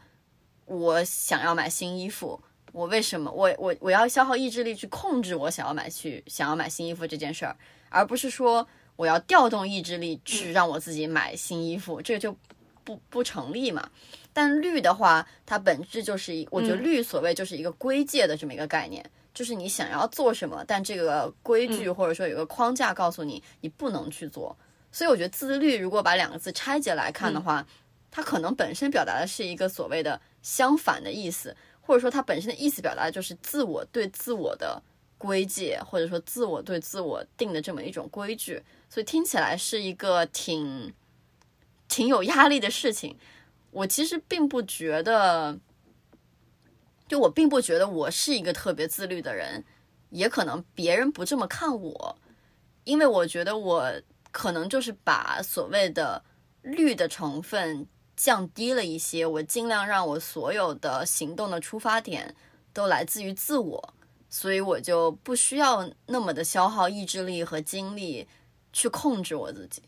[0.63, 7.57] 我想要买新衣服，我为什么我我我要消耗意志力去控制我想要买去想要买新衣服这件事儿，
[7.89, 8.65] 而不是说
[9.01, 12.37] 我要调动意志力去让我自己买新衣服，这个就
[12.83, 13.89] 不不成立嘛。
[14.31, 24.55] 但律的话，它本质就是一，我觉得律所谓就是一个规戒的这么一个概念，就是你想要做什么，但这个规矩或者说有个框架告诉你你不能去做。
[24.91, 27.65] 所以我觉得自律如果把两个字拆解来看的话，
[28.11, 34.79] 它可能本身表达的是一个所谓的相反的意思，或者说它本身的意思表达的就是自我对自我的
[35.21, 38.63] 规戒，或者说自我对自我定的这么一种规矩。
[38.89, 40.91] 所以听起来是一个挺
[41.87, 43.15] 挺有压力的事情。
[43.69, 45.59] 我其实并不觉得，
[47.07, 49.63] 就我并不觉得我是一个特别自律的人，
[50.09, 52.17] 也可能别人不这么看我，
[52.83, 53.93] 因为我觉得我
[54.31, 56.23] 可能就是把所谓的
[56.63, 62.35] 律的成分降低了一些，我尽量让我所有的行动的出发点
[62.73, 63.93] 都来自于自我，
[64.31, 68.27] 所以我就不需要那么的消耗意志力和精力
[68.71, 69.83] 去控制我自己。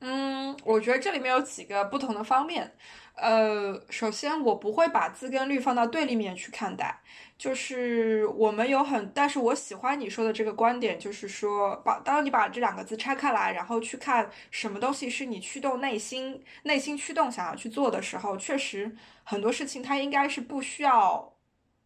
[0.00, 2.76] 嗯，我觉得这里面有几个不同的方面。
[3.14, 7.02] 呃，首先，我不会把自跟律放到对立面去看待，
[7.42, 21.34] 就是我们有很，但是我喜欢你说的这个观点，就是说，把当你把这两个字拆开来，然后去看什么东西是你驱动内心、内心驱动想要去做的时候，确实很多事情它应该是不需要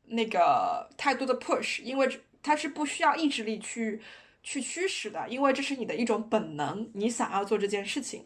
[0.09, 4.03] 那个太多的 push，因为它是不需要意志力去。
[4.49, 8.25] 去驱使的，因为这是你的一种本能，你想要做这件事情。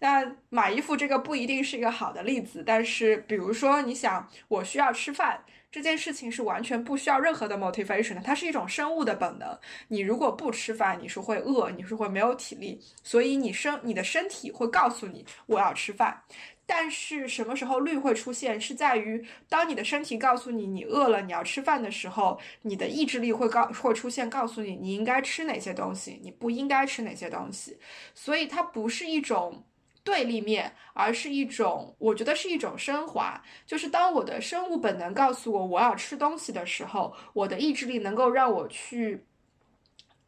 [0.00, 5.42] 那买衣服这个不一定是一个好的例子，但是比如说你想我需要吃饭
[5.72, 9.58] 这件事情是完全不需要任何的 motivation 的，它是一种生物的本能。
[9.88, 16.22] 你如果不吃饭，你是会饿，你是会没有体力，所以你身你的身体会告诉你我要吃饭。
[16.64, 27.78] 但是什么时候绿会出现，是在于当你的身体告诉你你饿了，你要吃饭的时候，你的意志力会告会出现，告诉你你应该吃哪些东西，你不应该吃哪些东西。
[28.14, 29.64] 所以它不是一种
[30.04, 33.42] 对立面，而是一种，我觉得是一种升华。
[33.66, 39.24] 就是当我的生物本能告诉我我要吃东西的时候，我的意志力能够让我去。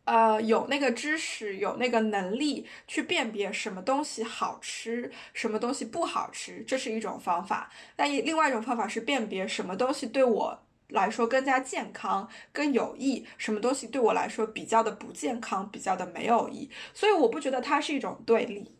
[0.06, 7.70] 呃，有那个知识，有那个能力去辨别什么东西好吃，什么东西不好吃，这是一种方法。
[7.96, 16.68] 但另外一种方法是辨别什么东西对我来说更加健康、更有益，什么东西对我来说比较的不健康、比较的没有益。
[16.92, 18.70] 所以我不觉得它是一种对立。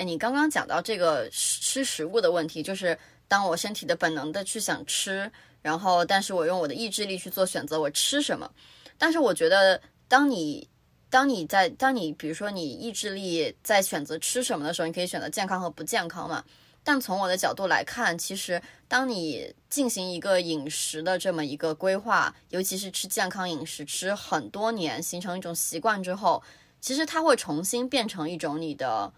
[0.00, 2.96] 哎，你刚刚讲到这个吃食物的问题，就是
[3.28, 8.50] 当我身体的本能的去想吃，然后但是我用我的意志力去做选择，我吃什么？
[8.96, 9.80] 但是我觉得。
[10.10, 10.68] 当你，
[11.08, 16.44] 当你在，当你，比如说你意志力在选择吃什么的时候，你可以选择健康和不健康嘛。
[16.82, 26.42] 但从我的角度来看，其实当你进行一个饮食的这么一个规划，尤其是吃健康饮食，吃很多年，形成一种习惯之后，
[26.80, 29.12] 其实它会重新变成一种你的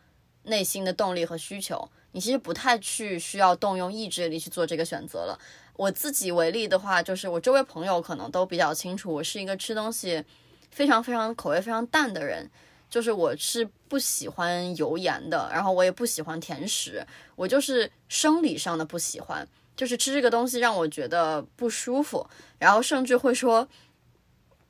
[0.45, 1.89] 内心的动力和需求。
[2.13, 5.39] 你其实不太去需要动用意志力去做这个选择了。
[5.75, 10.25] 我自己为例的话，就是我周围朋友可能都比较清楚，我是一个吃东西。
[10.71, 12.51] 非常非常口味非常淡的人，
[12.89, 22.27] 就是我是不喜欢油盐的，然后我也不喜欢甜食，我就是生理上的不喜欢，就是吃这个东西让我觉得不舒服，
[22.59, 23.69] 然后甚至会说，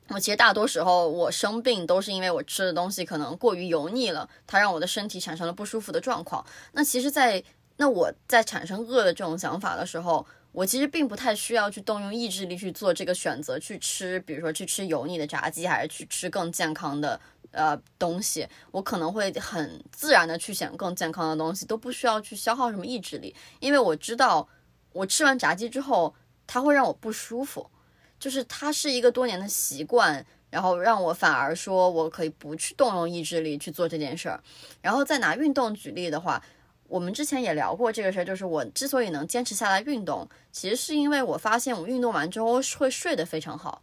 [0.09, 6.45] 我其实大多时候我生病都是因为我吃的东西可能过于油腻了，它让我的身体产生了不舒服的状况。
[6.73, 7.43] 那其实，在
[7.77, 10.25] 那我在产生饿的这种想法的时候。
[10.53, 18.47] 我其实并不太需要去动用意志力去做这个选择，去吃，比如说去吃油腻的炸鸡，还是去吃更健康的呃东西。
[18.69, 24.47] 我可能会很自然的去选更健康的东西，都不需要去消耗什么意志力，因为我知道
[24.91, 26.13] 我吃完炸鸡之后，
[26.45, 27.67] 它会让我不舒服，
[28.23, 34.41] 就是它是一个多年的习惯，然后让我反而说我可以不去动用意志力去做这件事儿。
[34.81, 36.41] 然后再拿运动举例的话。
[36.87, 43.81] 我们之前也聊过这个事儿，就是我之所以能坚持下来运动，其实是因为我发现我运动完之后会睡得非常好，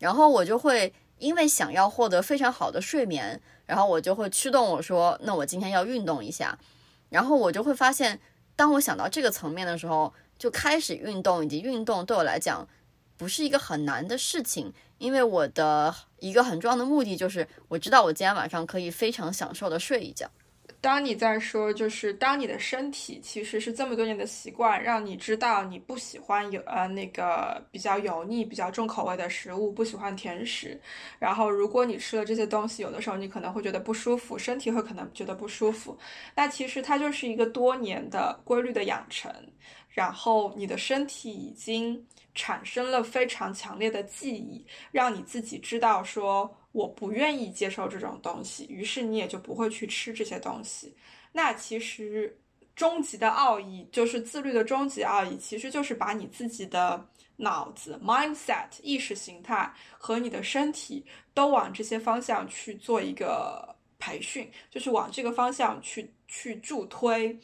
[0.00, 6.58] 然后我就会因为想要获得非常好的睡眠，然后我就会驱动我说，那我今天要运动一下。
[7.08, 8.20] 然后我就会发现，
[8.54, 12.68] 当我想到这个层面的时候，就开始运动，以及运动对我来讲
[13.16, 20.30] 不是一个很难的事情，因为我的一个很重要的目的就是，我知道我今天晚上可以非常享受的睡一觉。
[20.78, 30.80] 当你在说，就是当你的身体其实是这么多年的习惯，让你知道你不喜欢有呃那个比较油腻、比较重口味的食物，不喜欢甜食。
[31.18, 35.98] 然后如果你吃了这些东西，有的时候你可能会觉得不舒服，身体会可能觉得不舒服。
[36.36, 39.32] 那其实它就是一个多年的规律的养成，
[39.88, 42.06] 然后你的身体已经
[42.36, 46.56] 产生了非常强烈的记忆，让你自己知道说。
[46.76, 50.94] 我不愿意接受这种东西，于是你也就不会去吃这些东西。
[51.32, 52.38] 那其实
[52.74, 67.34] 终极的奥义，就是自律的终极奥义，其实就是把你自己的脑子 （mindset）、意识形态和你的身体都往这些方向去做一个培训，就是往这个方向去去助推。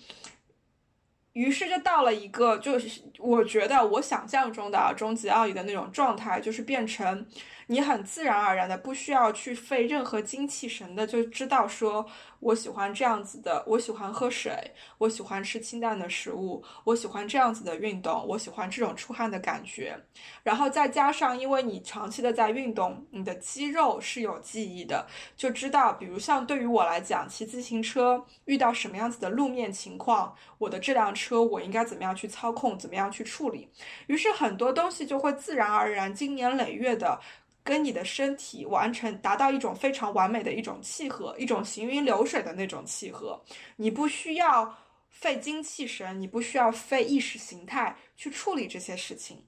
[1.33, 7.27] 于是就到了一个，就是我觉得我想象中的终极奥义的那种状态，就是变成。
[7.73, 12.07] 你很自然而然的，不需要去费任何精气神的，就知道说。
[12.43, 14.53] 我喜欢这样子的，我喜欢喝水，
[14.99, 19.97] 我喜欢吃清淡的食物，我喜欢这样子的运动，我喜欢这种出汗的感觉，
[20.43, 25.07] 然后再加上，因为你长期的在运动，你的肌肉是有记忆的，
[25.37, 33.69] 就知道，比如像对于我来讲，骑自行车遇到什么样子的路面情况，我的这辆车我应该怎么样去操控，怎么样去处理，
[34.09, 37.21] 于是很多东西就会自然而然，经年累月的。
[37.65, 43.43] 跟你的身体完成达到一种非常完美的一种契合，一种行云流水的那种契合。
[43.77, 44.77] 你不需要
[45.09, 49.45] 费精气神，你不需要费意识形态去处理这些事情。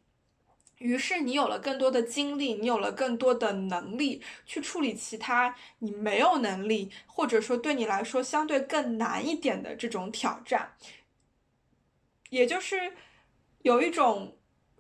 [0.79, 10.75] 于是你有了更多的精力，你有了更多的能力去处理其他你没有能力，或者说对你来说相对更难一点的这种挑战。
[12.31, 12.95] 也就是
[13.63, 14.37] 有一种。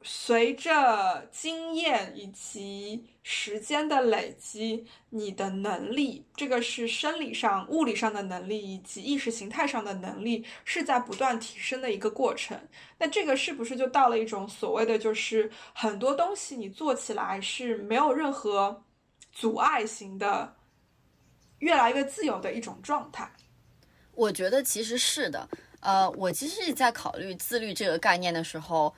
[0.07, 12.69] 随着经验以及时间的累积，你的能力，这个是生理上、物理上的能力，以及意识形态上的能力，是在不断提升的一个过程。
[12.99, 18.85] 那这个是不是就到了一种所谓的，就是很多东西你做起来是没有任何
[19.33, 20.55] 阻碍型的，
[21.61, 23.33] 越来越自由的一种状态？
[24.13, 25.49] 我觉得其实是的。
[25.81, 28.95] 呃，我其实是在考虑自律这个概念的时候。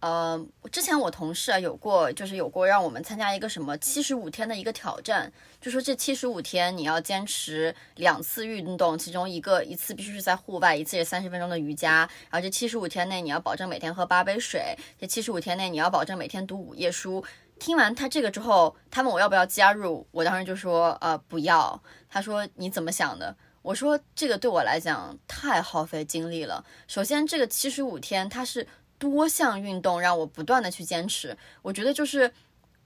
[0.00, 17.24] 呃，之前我同事啊有过，就是有过让我们参加一个什么七十五天的一个挑战，就说这七十五天你要坚持两次运动，其中一个一次必须是在户外，一次是三十分钟的瑜伽，然后这七十五天内你要保证每天喝八杯水，这七十五天内你要保证每天读五页书。
[17.58, 21.82] 听完他这个之后，他问我要不要加入，我当时就说呃不要。
[22.08, 23.36] 他说你怎么想的？
[23.62, 26.64] 我说这个对我来讲太耗费精力了。
[26.86, 28.64] 首先这个七十五天它是。
[28.98, 32.32] 多项运动让我不断的去坚持，我觉得就是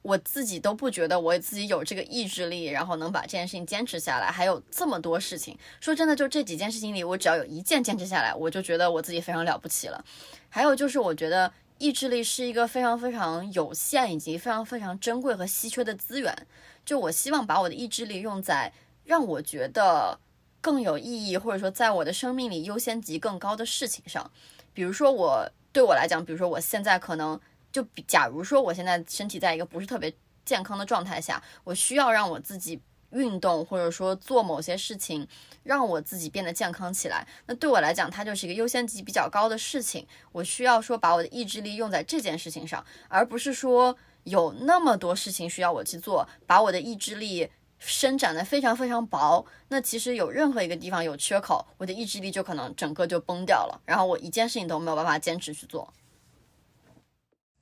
[0.03, 4.31] 我自己都不觉得我自己有这个意志力，然后能把这件事情坚持下来。
[4.31, 10.05] 还有这么多事情，说真的，就这几件事情里，我只要有一件坚持下来，我就觉得我自己非常了不起了。
[10.49, 16.47] 还有就是，我觉得意志力是一个非常非常有限以及非常非常珍贵和稀缺的资源。
[16.85, 18.73] 就我希望把我的意志力用在
[19.05, 20.19] 让我觉得
[20.61, 24.31] 更有意义，或者说在我的生命里优先级更高的事情上，
[24.75, 25.51] 比如说我。
[25.73, 27.41] 对我来讲，比如说我现在可能
[27.73, 30.12] 就比，假如说我现在身体在一个不是特别
[30.45, 35.27] 健康的状态下，我需要让我自己运动，或者说做某些事情，
[35.62, 37.27] 让我自己变得健康起来。
[37.47, 40.07] 那对我来讲，它就是一个优先级比较高的事情。
[40.33, 47.51] 我需要说把我的意志力用在这件事情上，而不是说有那么多事情需要我去做，把我的意志力。
[47.85, 55.93] 伸展的非常非常薄，那其实有任何一个地方有缺口，我的意志力就可能整个就崩掉了，然后我一件事情都没有办法坚持去做。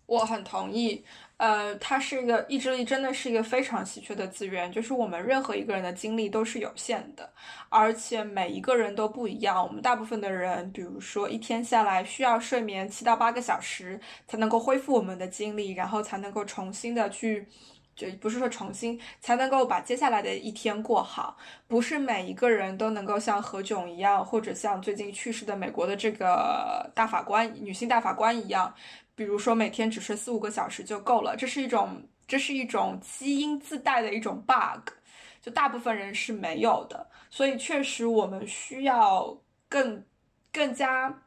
[0.04, 1.04] 我很同意，
[1.36, 7.32] 呃，它是一个意志力，真的是一个非常稀缺的资源，就是我们任何一个人的精力都是有限的，
[7.68, 9.64] 而且每一个人都不一样。
[9.64, 17.46] 我们大部分的人，比如说一天下来需要睡眠七到八个小时，才能够恢复我们的精力，然后才能够重新的去。
[18.00, 21.36] 就不是说重新才能够把接下来的一天过好，
[21.68, 28.74] 不是每一个人都能够像何炅一样，或者像最近去世的美国的这个大法官女性大法官一样，
[29.14, 31.36] 比如说每天只睡四五个小时就够了。
[31.36, 34.94] 这是一种这是一种基因自带的一种 bug，
[35.42, 37.06] 就大部分人是没有的。
[37.28, 39.36] 所以确实我们需要
[39.68, 40.02] 更
[40.50, 41.22] 更加。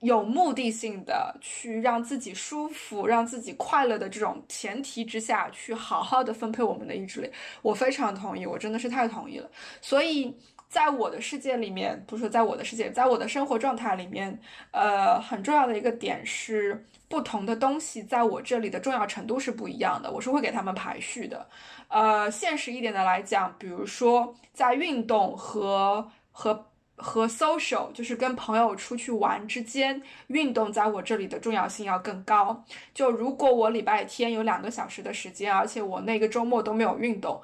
[0.00, 7.30] 有目的性的去让自己舒服、让自己快乐的这种前提之下去好好的分配我们的意志力，
[7.62, 9.50] 我非常同意，我真的是太同意了。
[9.80, 10.36] 所以
[10.68, 14.38] 在我的世界里面，不是说在我的世界，在我的生活状态里面，
[14.70, 21.48] 呃，很重要的一个点是，不同的东西在我这里的重要程度是不一样的，我是会给他们排序的。
[21.88, 26.67] 呃，现实一点的来讲，比如说在运动和和
[26.98, 32.64] 和 social，就是跟朋友出去玩之间，运动在我这里的重要性要更高。
[32.92, 37.40] 就如果我礼拜天有两个小时的时间，而且我那个周末都没有运动。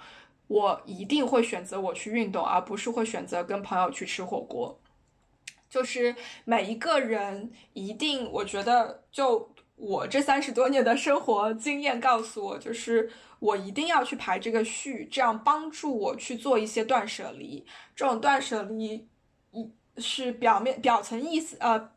[0.46, 4.78] 我一定会选择我去运动，而不是会选择跟朋友去吃火锅。
[5.70, 17.64] 就是每一个人一定，我觉得，就我这三十多年的生活经验告诉我，就是我一定要去排这个序，这样帮助我去做一些断舍离。
[17.96, 19.08] 这种断舍离
[19.98, 21.90] 是表面表层意思，呃，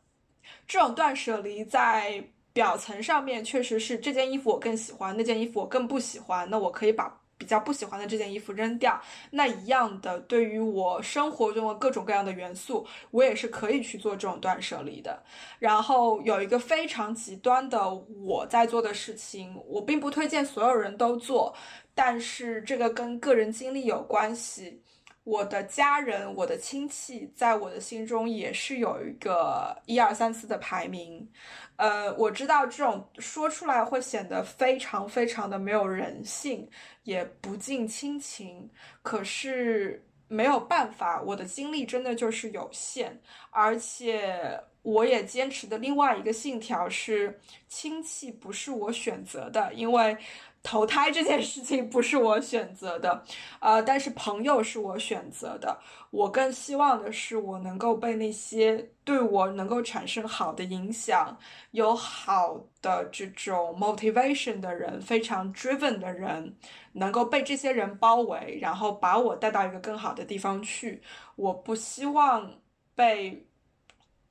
[0.68, 2.24] 这种断舍离在
[2.54, 7.22] 表层上面确实是这件衣服我更喜欢，那件衣服我更不喜欢，那我可以把。
[7.40, 15.22] 比较不喜欢的这件衣服扔掉，那一样的，对于我生活中的各种各样的元素，我也是可以去做这种断舍离的。
[15.60, 21.56] 然后有一个非常极端的我在做的事情，我并不推荐所有人都做，
[21.94, 24.82] 但是这个跟个人经历有关系。
[25.28, 31.30] 我的家人，我的亲戚，在我的心中也是有一个一二三四的排名。
[31.76, 36.70] 呃，我知道这种说出来会显得非常非常的没有人性，
[37.04, 38.70] 也不近亲情。
[39.02, 43.20] 可是没有办法，我的精力真的就是有限，
[43.50, 50.18] 而且我也坚持的另外一个信条是，亲戚不是我选择的，因为。
[50.64, 53.24] 投胎这件事情不是我选择的，
[53.60, 55.80] 呃，但是朋友是我选择的。
[56.12, 61.38] 我更希望的是，我能够被那些对我能够产生好的影响、
[61.72, 66.58] 有好的这种 motivation 的人，非常 driven 的人，
[66.94, 71.02] 能够被这些人包围，然后把我带到一个更好的地方去。
[71.36, 72.60] 我不希望
[72.94, 73.48] 被，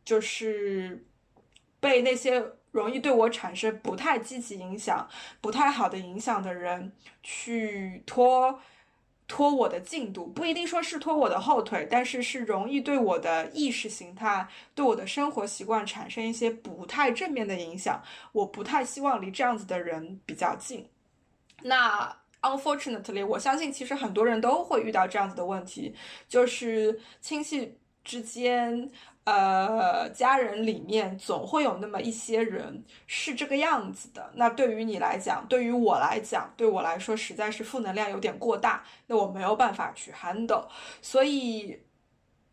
[0.05, 1.07] 就是
[1.81, 2.45] 被那些。
[2.77, 5.09] 容易对我产生不太积极影响、
[5.41, 8.61] 不太好的影响的人，去拖
[9.27, 18.01] 拖我的进度，不一定说是拖我的后腿，但是是容易对我的意识形态、对我的生活习惯产生一些不太正面的影响。
[18.33, 20.89] 我不太希望离这样子的人比较近。
[21.63, 25.93] 那 unfortunately，我相信其实很多人都会遇到这样子的问题，
[26.29, 28.91] 就是亲戚之间。
[29.27, 34.31] 呃，家人里面总会有那么一些人是这个样子的。
[34.37, 40.69] 那对于你来讲，对于我来讲，对我来说实在是负能量有点过大，那我没有办法去 handle。
[41.03, 41.83] 所以，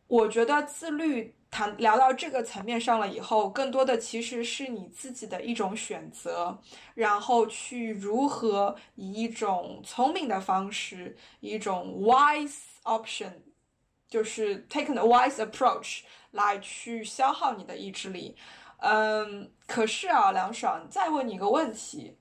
[0.08, 6.60] 我觉得自律谈聊到这个层面上了以后，更多的其实是你自己的一种选择，
[6.96, 13.34] 然后去如何以一种聪明的方式，一种 wise option，
[14.14, 16.02] 就是 take a wise approach。
[16.34, 18.36] 来去消耗你的意志力，
[18.80, 22.18] 嗯，可是啊，梁爽，再问你一个问题：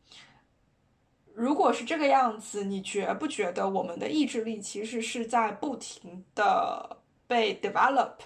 [1.34, 8.16] 如果是这个样子，你觉不觉得我们的意志力其实是在不停的被 develop，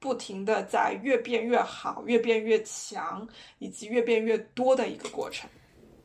[0.00, 3.24] 不停的在越变越好、越变越强，
[3.60, 5.48] 以及越变越多的一个过程？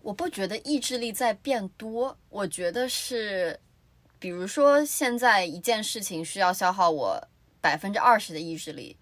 [0.03, 3.59] 我不觉得意志力在变多，我觉得是，
[4.21, 7.27] 比如说现在一件事情需要消耗我
[7.59, 8.95] 百分之二十的意志力。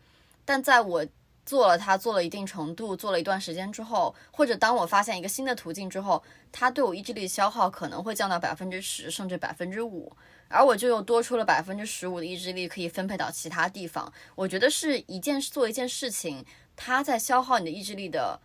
[0.45, 1.05] 但在我
[1.45, 10.09] 做了它做了一定程度，做了一段时间之后，或者当我发现一个新的途径之后，它对我意志力消耗可能会降到百分之十，甚至百分之五，
[10.47, 14.09] 而我就又多出了百分之十五的意志力可以分配到其他地方。
[14.35, 16.45] 我觉得是一件做一件事情，
[16.77, 18.39] 它在消耗你的意志力的。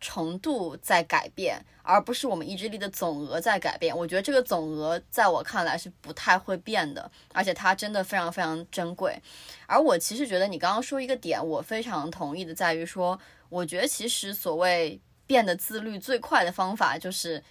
[0.00, 3.96] 程度在改变，而不是我们意志力的总额在改变。
[3.96, 9.20] 我觉得这个总额在我看来是不太会变的，而且它真的非常非常珍贵。
[9.66, 13.18] 而我其实觉得你刚刚说一个点，我非常同意的，在于说，
[13.48, 17.42] 我觉得其实所谓变得自律最快的方法，就是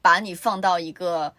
[0.00, 1.34] 把你放到一个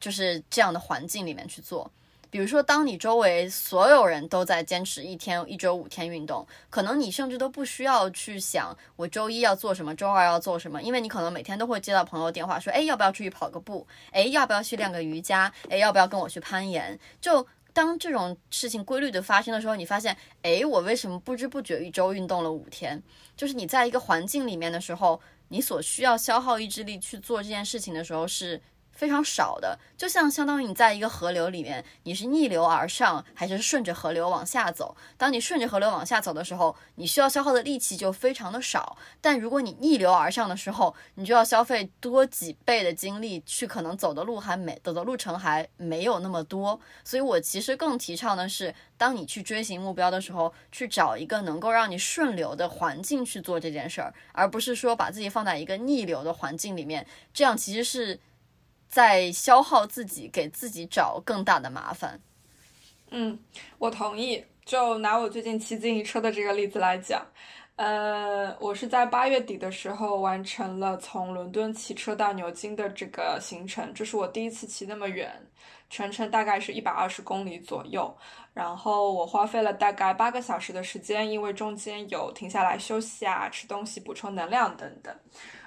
[0.00, 1.90] 就是这样的环境里面去做。
[2.30, 13.86] 比如说，当你周围所有人都在坚持一天一周五天运动，可能你甚至都不需要去想我周一要做什么，周二要做什么，因为你可能每天都会接到朋友电话说，哎，要不要出去跑个步？
[14.10, 15.52] 哎，要不要去练个瑜伽？
[15.70, 16.98] 哎，要不要跟我去攀岩？
[17.20, 23.02] 就当这种事情规律的发生的时候，你发现，哎，我为什么不知不觉一周运动了五天？
[23.36, 28.60] 就是你在一个环境里面的时候，你所需要消耗意志力去做这件事情的时候是。
[28.96, 34.96] 非常少的，就像相当于你在一个河流里面，你是逆流而上还是顺着河流往下走？
[35.18, 38.96] 当你顺着河流往下走的时候，你需要消耗的力气就非常的少。
[39.20, 46.80] 但如果你逆流而上的时候，你就要消费多几倍的精力去，可能走的路还没走的路程还没有那么多。
[47.04, 58.18] 所以我其实更提倡的是，当你去追寻目标的时候，去找一个能够让你顺流的环境去做这件事儿，而不是说把自己放在一个逆流的环境里面，这样其实是。
[58.88, 62.20] 在消耗自己，给自己找更大的麻烦。
[63.10, 63.38] 嗯，
[63.78, 64.44] 我同意。
[64.64, 67.24] 就拿我最近骑自行车的这个例子来讲，
[67.76, 75.40] 呃，我是在八月底的时候完成了从伦敦骑车到牛津的这个行程，这是我第一次骑那么远，
[75.88, 78.16] 全程大概是一百二十公里左右。
[78.54, 85.14] 然后我花费了大概八个小时的时间，因为中间有停下来休息啊、吃东西、补充能量等等。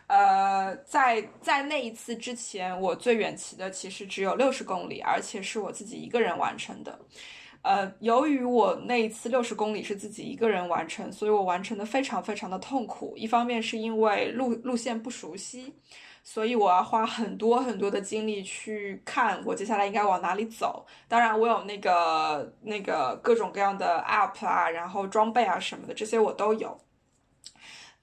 [0.07, 6.99] 呃，在在那一次之前，我最远骑的其实只有六十公里，而且是我自己一个人完成的。
[7.61, 13.13] 呃，由于我那一次六十公里是自己一个人完成，所以我完成的非常非常的痛苦。
[13.17, 15.75] 一方面是因为路路线不熟悉，
[16.31, 20.85] 所以我要花很多很多的精力去看我接下来应该往哪里走。
[21.07, 26.79] 当然，我有那个那个各种各样的 app 啊，然后装备啊什么的，这些我都有。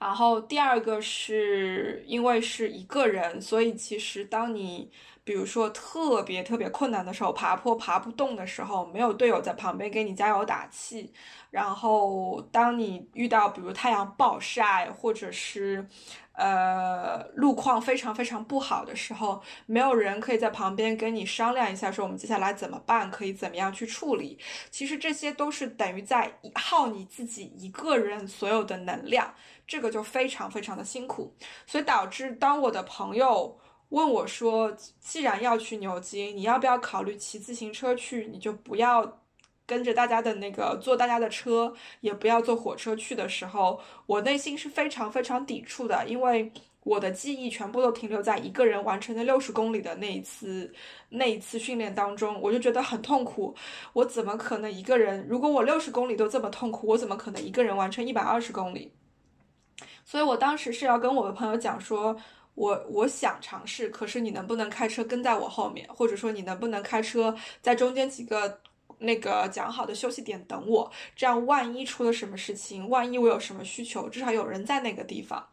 [0.00, 4.90] 然后第二个是因为是一个人，所以其实当你
[5.22, 11.12] 比如说特别特别困难的时候，爬坡爬不动的时候，没有队友在旁边给你加油打气。
[11.50, 15.88] 然后当你遇到比如太阳暴晒，或者是
[16.36, 24.38] 呃路况非常非常不好的时候，没有人可以在旁边跟你商量一下，说我们接下来怎么办，可以怎么样去处理。
[24.70, 29.34] 其实这些都是等于在耗你自己一个人所有的能量。
[29.68, 31.34] 这个就非常非常的辛苦，
[31.66, 33.58] 所以导致当我的朋友
[33.88, 38.28] 问我说，既然要去牛津，你要不要考虑骑自行车去？
[38.30, 39.20] 你就不要
[39.66, 46.52] 跟着大家的那个坐大家的车，也不要坐火车去的时候，我内心是非常非常抵触的，因为
[46.84, 50.72] 我的记忆全部都停留在一个人完成的六十公里的那一次
[51.08, 53.52] 那一次训练当中，我就觉得很痛苦。
[53.92, 55.26] 我怎么可能一个人？
[55.28, 58.92] 如果我六十公里都这么痛苦，我怎么可能一个人完成一百二十公里？
[60.04, 62.16] 所以我当时是要跟我的朋友讲说，
[62.54, 68.60] 我我想尝试，可是你能不能开车跟在我后面，或者说你能不能开车在中间几个
[68.98, 75.48] 那个讲好的休息点等我，这样万一出了什么事情，万一我有什么需求，至少有人在那个地方。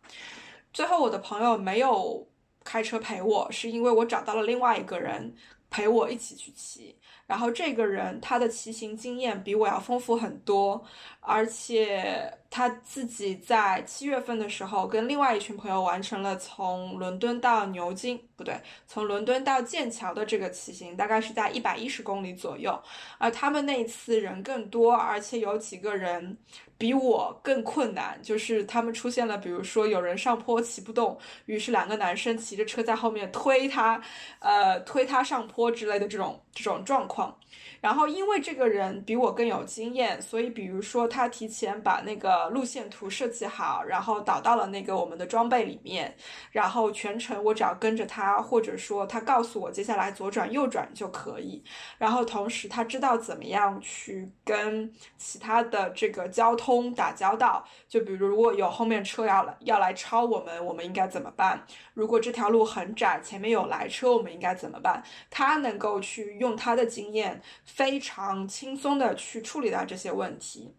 [0.71, 2.27] 最后我的朋友没有
[2.63, 5.35] 开车陪我，是因为我找到了另外一个人
[5.69, 6.97] 陪我一起去骑。
[7.25, 10.83] 然后这个人他的骑行经验比我要丰富很多，
[11.25, 18.55] 而且他自己在七月份的时候跟另外一群朋友完成了从伦敦到牛津，不对，
[18.87, 22.77] 从伦敦到剑桥的这个骑行，大概是在一百一十公里左右。
[23.17, 26.37] 而他们那一次人更多，而且有几个人。
[26.75, 34.01] 比我更困难，就是他们出现了，比如说有人上坡骑不动，于是两个男生骑着车在后面推他，
[34.39, 37.37] 呃，推他上坡之类的这种这种状况。
[37.79, 46.15] 然后，因为这个人比我更有经验，所以比如说他提前把那个路线图设计好，然后导到了那个我们的装备里面，
[46.51, 51.63] 然后全程我只要跟着他，或者说他告诉我接下来左转右转就可以。
[51.97, 61.63] 然后同时他知道怎么样去跟其他的这个交通打交道，就比如如果有后面车要来要来超我们，我们应该怎么办？
[61.93, 65.03] 如果这条路很窄，前面有来车，我们应该怎么办？
[65.29, 67.41] 他能够去用他的经验。
[67.65, 70.73] 非常轻松的去处理到这些问题，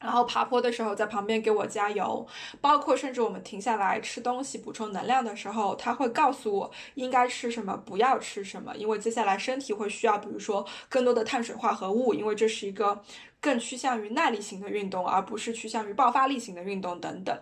[0.00, 2.26] 然后爬坡的时候在旁边给我加油，
[2.60, 13.02] 包括甚至我们停下来吃东西补充能量的时候，他会告诉我应该吃什么，不要吃什么，因为接下来身体会需要，比如说更多的碳水化合物，因为这是一个
[13.40, 17.38] 更趋向于耐力型的运动，而不是趋向于爆发力型的运动等等。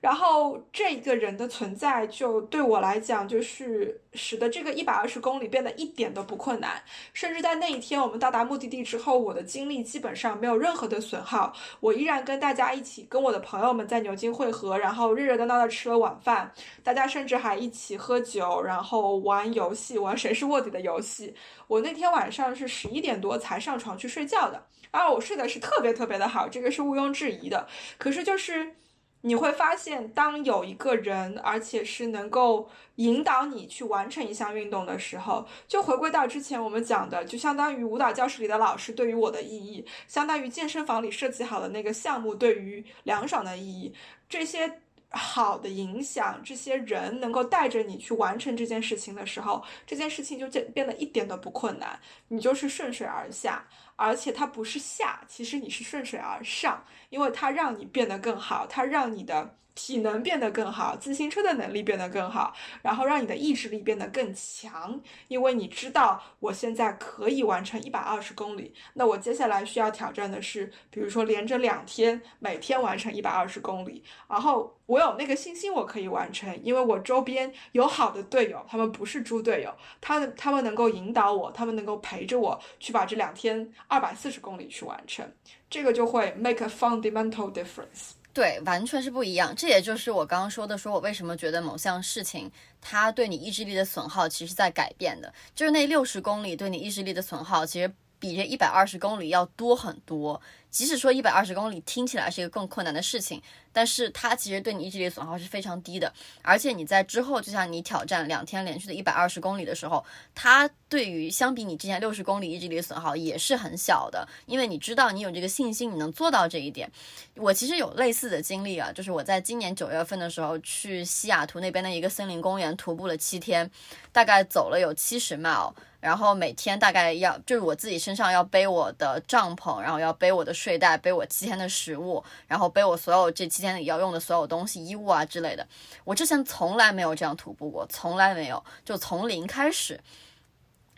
[0.00, 6.82] 然后这一个人的存在，就对我来讲，就是使得这个一百二十公里变得一点都不困难。
[7.12, 11.52] 甚至在那一天我们到达目的地之后，我的精力基本上没有任何的损耗。
[11.78, 16.52] 我依然跟大家一起，跟我的朋友们在牛津汇合，然后热热闹闹的吃了晚饭。
[16.82, 21.32] 大家甚至还一起喝酒，然后玩游戏，玩谁是卧底的游戏。
[21.68, 24.60] 我那天晚上是十一点多才上床去睡觉的，
[24.92, 27.66] 啊我睡的是特别特别的好，这个是毋庸置疑的。
[27.98, 28.76] 可是就是。
[29.24, 43.94] 你会发现，当有一个人，而且是能够引导你去完成一项运动的时候，就回归到之前我们讲的，就相当于舞蹈教室里的老师对于我的意义，相当于健身房里设计好的那个项目对于凉爽的意义，
[44.28, 44.80] 这些
[45.10, 59.58] 好的影响，这些人能够带着你去完成这件事情的时候，这件事情就变变得一点都不困难，你就是顺水而下，而且它不是下，其实你是顺水而上，因为它让你变得更好，它让你的。
[59.74, 85.26] 体能变得更好，自行车的能力变得更好，然后让你的意志力变得更强，因为你知道我现在可以完成一百二十公里，那我接下来需要挑战的是，比如说连着两天，每天完成一百二十公里，然后我有那个信心我可以完成，因为我周边有好的队友，他们不是猪队友，他们他们能够引导我，他们能够陪着我去把这两天二百四十公里去完成，
[85.70, 88.12] 这个就会 make a fundamental difference。
[88.34, 89.54] 对，完全是不一样。
[89.54, 100.40] 这也就是我刚刚说的，说我为什么觉得某项事情它对你意志力的损耗，其实在改变的，就是那六十公里对你意志力的损耗，其实比这一百二十公里要多很多。
[100.70, 106.12] 即使说一百二十公里听起来是一个更困难的事情，但是它其实对你意志力损耗是非常低的。
[106.42, 110.04] 而且你在之后，就像你挑战两天连续的一百二十公里的时候，
[110.34, 116.90] 它对于相比你之前六十公里意志力损耗也是很小的，因为你知道你有这个信心，你能做到这一点。
[117.36, 123.70] 我其实有类似的经历啊，就是我在今年九月份的时候去西雅图那边的一个森林公园徒步了七天，
[124.12, 125.72] 大概走了有七十 mile。
[125.98, 135.66] 然后每天大概要就是我自己身上要背我的帐篷，然后要背我的睡袋，背我七天的食物，然后背我所有这七间里要用的所有东西、衣物啊之类的。
[136.04, 139.98] 我之前从来没有这样徒步过，从来没有，就从零开始。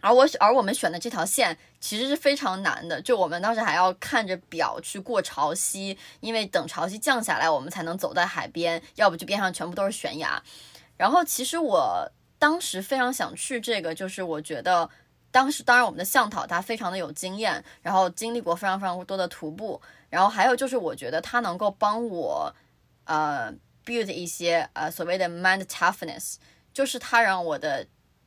[0.01, 10.43] 而我而我们选的这条线其实是非常难的，就我们当时还要看着表去过潮汐，因为等潮汐降下来，我们才能走在海边，要不就边上全部都是悬崖。
[10.97, 12.11] 然后其实我。
[12.37, 14.91] 当时非常想去这个，就是我觉得
[15.35, 22.55] 当时当然我们的向导他非常的有经验，然后经历过非常非常多的徒步，然后还有就是我觉得他能够帮我
[23.03, 23.53] 呃
[23.85, 26.37] build 一些呃所谓的 mind toughness，
[26.73, 27.85] 就是他让我的。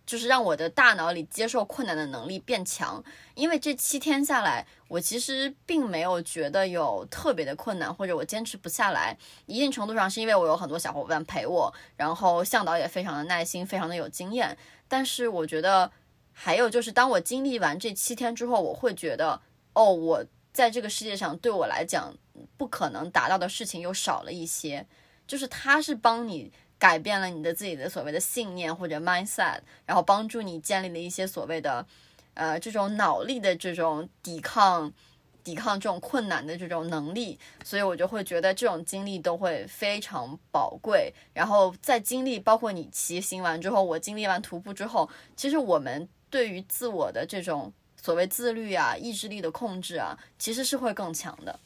[0.07, 3.03] 就是让我的大脑里接受困难的能力变强，
[3.35, 9.17] 因为这七天下来，我其实并没有觉得有特别的困难，或者我坚持不下来。
[9.47, 14.57] 一定程度上是因为我有很多小伙伴陪我，然后向导也非常的耐心，非常的有经验。
[14.87, 15.91] 但是我觉得
[16.39, 19.41] 还有就是，当我经历完这七天之后，我会觉得，
[19.73, 20.23] 哦，我
[20.53, 22.15] 在这个世界上对我来讲
[22.57, 24.85] 不可能达到的事情又少了一些。
[25.25, 26.51] 就是他是帮你。
[26.79, 31.83] 改变了你的自己的所谓的信念或者 mindset，然后帮助你建立了一些所谓的，
[32.35, 34.93] 呃，这种脑力的这种抵抗、
[35.43, 41.11] 抵抗这种困难的这种能力，所以我就会觉得这种经历都会非常宝贵。
[41.33, 47.71] 然后在经历，包括你骑行完之后，我经历完徒步之后，其实我们对于自我的这种
[48.01, 51.59] 所谓自律啊、意志力的控制啊，其实是会更强的。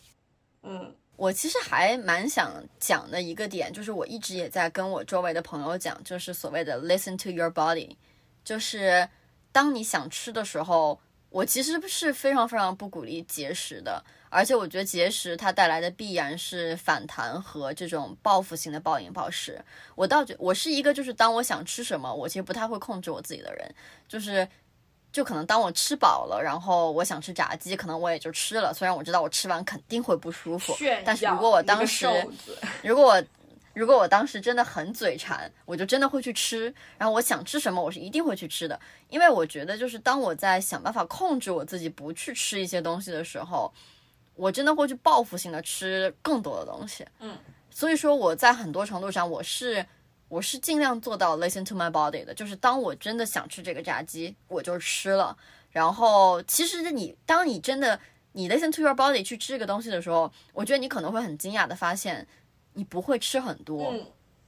[0.64, 0.96] 嗯。
[1.18, 7.96] 我其实还蛮想讲的一个点，就是我一直也在跟我周围的朋友讲，就是所谓的 listen to your body，
[8.44, 9.08] 就是
[9.52, 11.00] 当你想吃的时候，
[11.30, 19.64] 我其实是非常非常不鼓励节食的，而且我觉得节食它带来的必然是反弹和这种报复性的暴饮暴食。
[19.94, 23.76] 我倒觉我是一个就是当我想吃什么，我其实不太会控制我自己的人，
[24.08, 24.48] 就是。
[25.14, 28.74] 就可能当我吃饱了，然后我想吃炸鸡，可能我也就吃了。
[28.74, 30.74] 虽然我知道我吃完肯定会不舒服，
[31.04, 32.08] 但是如果我当时，
[32.82, 33.24] 如果我
[33.74, 36.74] 如果我当时真的很嘴馋，我就真的会去吃。
[36.98, 38.80] 然后我想吃什么，我是一定会去吃的。
[39.10, 43.70] 因为我觉得，就是当我在想办法控制我自己不去吃一些东西的时候，
[44.36, 47.06] 我真的会去报复性的吃更多的东西。
[47.20, 47.38] 嗯，
[47.70, 49.86] 所以说我在很多程度上我是。
[50.32, 55.36] 我是尽量做到 listen to my body 的，就是当我真的想吃这个炸鸡，我就吃了。
[55.72, 58.00] 然后，其实你当你真的
[58.32, 62.26] 你 listen to your body 去吃这个东西的时候，我觉得你可能会很惊讶的发现，
[62.76, 63.94] 你不会吃很多，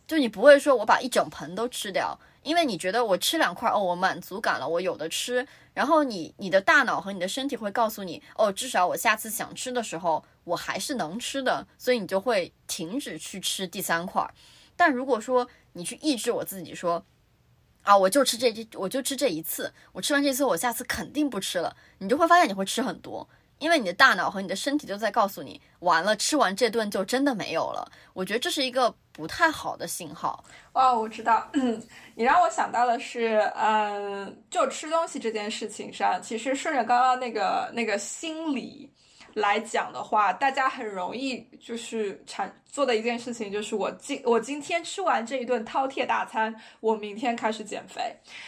[0.08, 5.48] 就你不会说我把一整盆都吃掉，因为你觉得我吃两块哦，我满足感了，我有的吃。
[5.74, 14.24] 然后你你的大脑和你的身体会告诉你，哦，至少我下次想吃的时候，我还是能吃的，所以你就会停止去吃第三块。
[14.76, 17.04] 但如果说你去抑制我自己，说
[17.82, 21.76] 啊，我就吃这这，我就吃这一次，我吃完这次，我下次肯定不吃了。
[21.98, 23.28] 你就会发现你会吃很多，
[23.58, 27.92] 因为你的大脑和你的身体都在告诉你，完了，吃完这顿就真的没有了。
[28.14, 30.44] 我觉得这是一个不太好的信号。
[30.74, 31.48] 哦，我知道，
[32.16, 38.92] 你让我想到的是，嗯，就吃东西这件事情上，其实顺着刚刚那个那个心理。
[39.36, 48.02] 来讲的话，大家很容易就是产做的一件事情就是我今我今天吃完这一顿饕餮大餐，我明天开始减肥。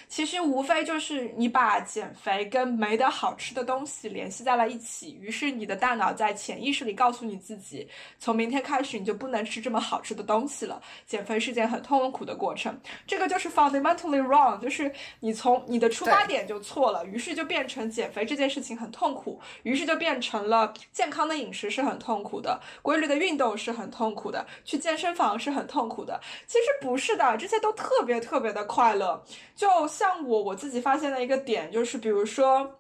[0.08, 10.82] 其实无非就是你把减肥跟没得好吃的东西联系在了一起，于是你的大脑在潜意识里告诉你自己，从明天开始你就不能吃这么好吃的东西了。
[11.06, 24.15] 减肥是件很痛苦的过程，这个就是 fundamentally wrong，就是你从你的出发点就错了，于是就变成减肥这件事情很痛苦，于是就变成了健康的饮食是很痛苦的，规律的运动是很痛。
[24.15, 29.24] 苦苦的去健身房是很痛苦的，其实不是的，这些都特别特别的快乐。
[29.56, 32.80] 就像我我自己发现的一个点，就是比如说，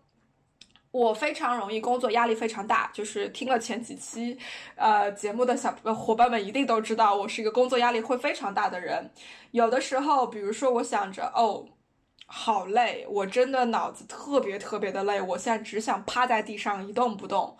[0.91, 4.39] 我非常容易工作压力非常大，就是听了前几期
[4.75, 9.11] 呃节目的小伙伴们一定都知道，我是一个工作压力会非常大的人。
[9.51, 11.67] 有的时候，比如说我想着哦，
[12.27, 17.57] 好累，我真的脑子特别特别的累，我现在只想趴在地上一动不动。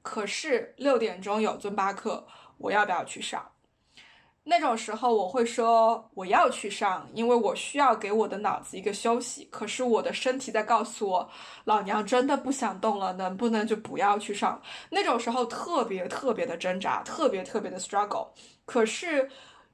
[0.00, 2.26] 可是六点钟有尊巴课。
[2.58, 3.50] 我要不要去上？
[4.50, 9.46] 那种时候我会说我要去上，因为我需要给我的脑子一个休息。
[9.50, 11.30] 可是我的身体在告诉我，
[11.64, 14.58] 老娘真的不想动了，能不能就不要去上？
[14.88, 18.28] 那种时候特别特别的挣扎，特别特别的 struggle。
[18.64, 19.30] 可是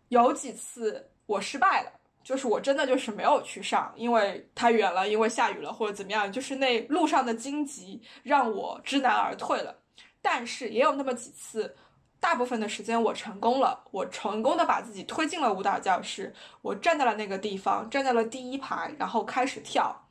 [0.09, 1.93] 有几次我失败了，
[2.25, 9.77] 就是我真的就是没有去上，因为太远了，因为下雨了或者怎么样，就是那路上的荆棘让我知难而退了。
[10.21, 11.77] 但是也有那么几次。
[12.25, 20.09] 大部分的时间我成功了，我成功的把自己推进了舞蹈教室，我站在了那个地方，站在了第一排，然后开始跳。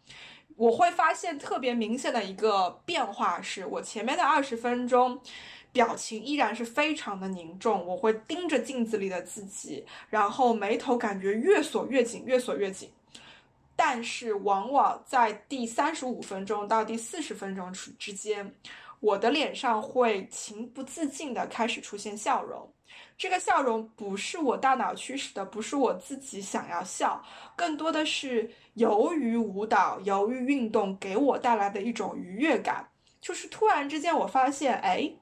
[0.55, 5.20] 我会发现特别明显的一个变化是，我前面的二十分钟，
[5.72, 12.91] 表情依然是非常的凝重，我会盯着镜子里的自己，然后眉头感觉越锁越紧，越锁越紧。
[13.76, 18.53] 但是往往在第三十五分钟到第四十分钟之之间。
[19.04, 22.74] 我的脸上会情不自禁地开始出现笑容，
[23.18, 27.22] 这个笑容不是我大脑驱使的，不是我自己想要笑，
[27.54, 32.88] 更多的是由于舞蹈、由于运动给我带来的一种愉悦感，
[33.20, 35.14] 就是突然之间我发现，哎。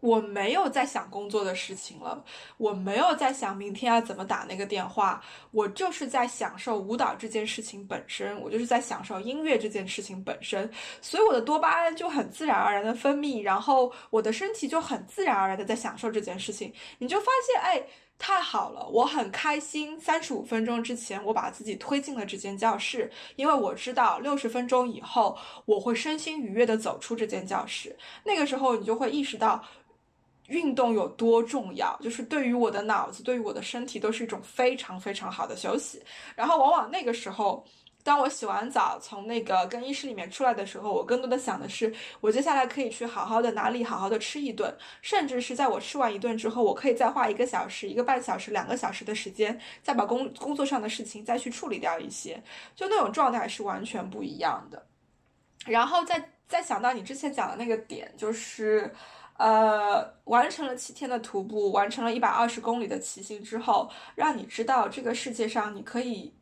[0.00, 2.22] 我没有在想工作的事情了，
[2.58, 10.70] 我没有在想明天要怎么打那个电话，我就是在享受舞蹈这件事情本身，我就是在享受音乐这件事情本身，
[11.00, 17.82] 所以我的多巴胺就很自然而然的分泌，然后我的身体就很自然而然的在享受这件事情，你就发现，哎，
[18.18, 19.98] 太好了，我很开心。
[19.98, 29.64] 三十五分钟之前，我把自己推进了这间教室，因为我知道六十分钟以后我会身心愉悦的走出这间教室，那个时候你就会意识到。
[30.48, 36.02] 运动有多重要，就是对于我的脑子，对于我的身体，都是一种非常非常好的休息。
[36.34, 37.64] 然后，往往那个时候，
[38.04, 44.72] 当我洗完澡从那个更衣室里面出来的时候，我更多的想的是，我接下来可以去好好的哪里好好的吃一顿，
[45.02, 52.40] 甚至是在我吃完一顿之后，我可以再花一个小时、一个半小时、两个小时的时间，再把工工作上的事情再去处理掉一些，
[52.76, 54.86] 就那种状态是完全不一样的。
[55.66, 58.94] 然后再再想到你之前讲的那个点，就是。
[59.38, 66.32] 呃，完成了七天的徒步，完成了一百二十公里的骑行之后，让你知道这个世界上你可以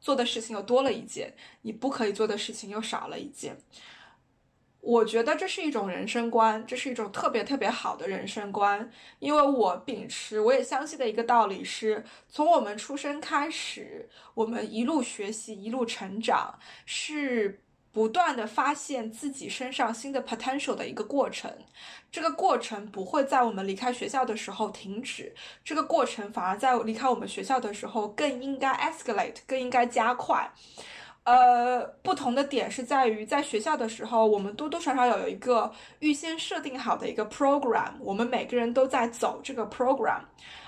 [0.00, 3.56] 做的事情又多了一件，你不可以做的事情又少了一件。
[4.80, 17.63] 我觉得这是一种人生观，这是一种特别特别好的人生观，因为我秉持，我也相信的一个道理是，从我们出生开始，我们一路学习，一路成长，是。
[17.94, 21.50] 不断的发现自己身上新的 potential 的一个过程，
[22.10, 25.32] 这个过程不会在我们离开学校的时候停止，
[25.64, 30.50] 这个过程反而在离开我们学校的时候更应该 escalate，更应该加快。
[31.22, 40.20] 呃，不同的点是在于，在学校的时候，我们多多少少有一个预先设定好的一个 program，我们每个人都在走这个 program。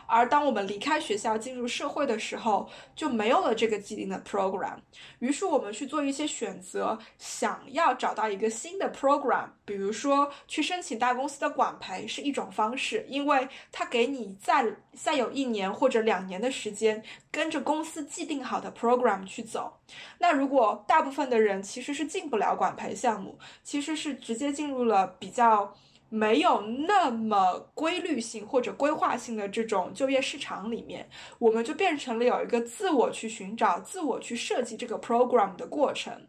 [0.07, 4.77] 而当我们离开学校进入社会的时候，就没有了这个既定的 program。
[5.19, 9.49] 于是我们去做一些选择，想要找到一个新的 program。
[9.65, 17.03] 比如说，去申请大公司的管培是一种方式，因为它给你再再有一年或者两年的时间，
[17.33, 19.79] 跟着公司既定好的 program 去走。
[20.19, 25.75] 那如果大部分的人其实是进不了管培项目，其实是直接进入了比较。
[26.09, 36.29] 没有那么规律性或者规划性的这种就业市场里面，我们就变成了有一个自我去寻找、自我去设计这个 program 的过程。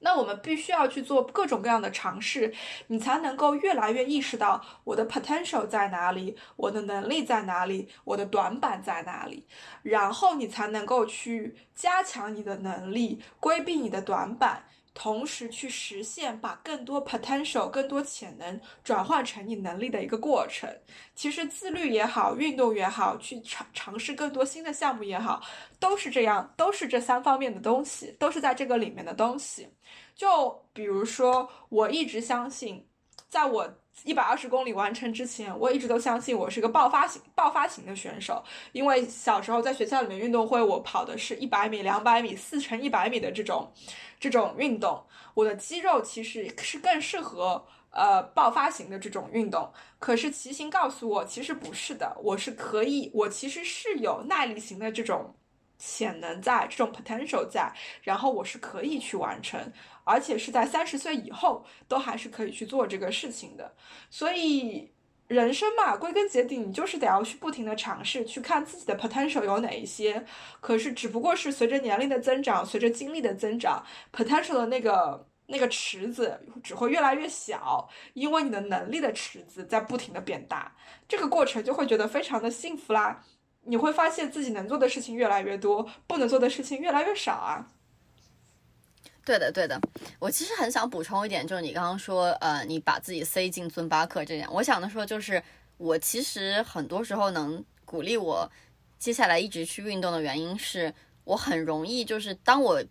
[0.00, 2.54] 那我们必须要去做各种各样的尝试，
[2.88, 9.46] 你才能够越来越意识到我的 potential 在哪里，我的能力在哪里，我的短板在哪里，
[9.82, 14.64] 然后你才能够去加强你的能力，规避你的短板。
[14.94, 20.72] 同时去实现把更多 potential、更多潜能转换成你能力的一个过程。
[21.14, 25.42] 其实自律也好，运动也好，去尝尝试更多新的项目也好，
[25.78, 29.68] 都是这样，都是这三方面的东西，都是在这个里面的东西。
[30.14, 32.86] 就比如说，我一直相信，
[33.28, 33.74] 在我。
[34.02, 38.42] 一百二十公里完成之前，我一直都相信我是个爆发型、爆发型的选手。
[38.72, 43.72] 因为小时候在学校里面运动会，我跑的是一百米、两百米、四乘一百米的这种
[44.18, 45.02] 这种运动，
[45.34, 49.72] 我的肌肉其实是更适合呃爆发型的这种运动。
[49.98, 55.34] 可是骑行告诉我，其实不是的，我是可以，我其实是有耐力型的这种
[55.78, 57.72] 潜能在，这种 potential 在，
[58.02, 59.72] 然后我是可以去完成。
[60.04, 63.74] 而且是在三十岁以后都还是可以去做这个事情的，
[64.10, 64.92] 所以
[65.26, 70.24] 人生嘛，归根结底你就是得要去不停的尝试，去看自己的 potential 有哪一些。
[70.60, 80.76] 可是只不过是随着年龄的增长，随着经历的增长，potential 的那个那个池子只会越来越小，因为你的能力的池子在不停的变大，
[81.08, 83.24] 这个过程就会觉得非常的幸福啦。
[83.66, 87.70] 你会发现自己能做的事情越来越多，不能做的事情越来越少啊。
[89.24, 89.80] 对的，对的，
[90.18, 95.42] 我其实很想补充一点，就是你刚刚说，呃，你把自己塞进尊巴克这样，我想的说，就是
[95.78, 98.50] 我其实很多时候能鼓励我
[98.98, 100.92] 接下来一直去运动的原因是，
[101.24, 102.84] 我很容易就是当我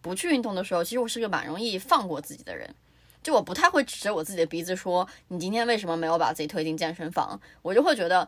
[0.00, 2.74] 不去运动的时候，其实我是个蛮容易放过自己的人，
[3.22, 8.26] 就我不太会指着我自己的鼻子说，你今天为什么没有把自己推进健身房，我就会觉得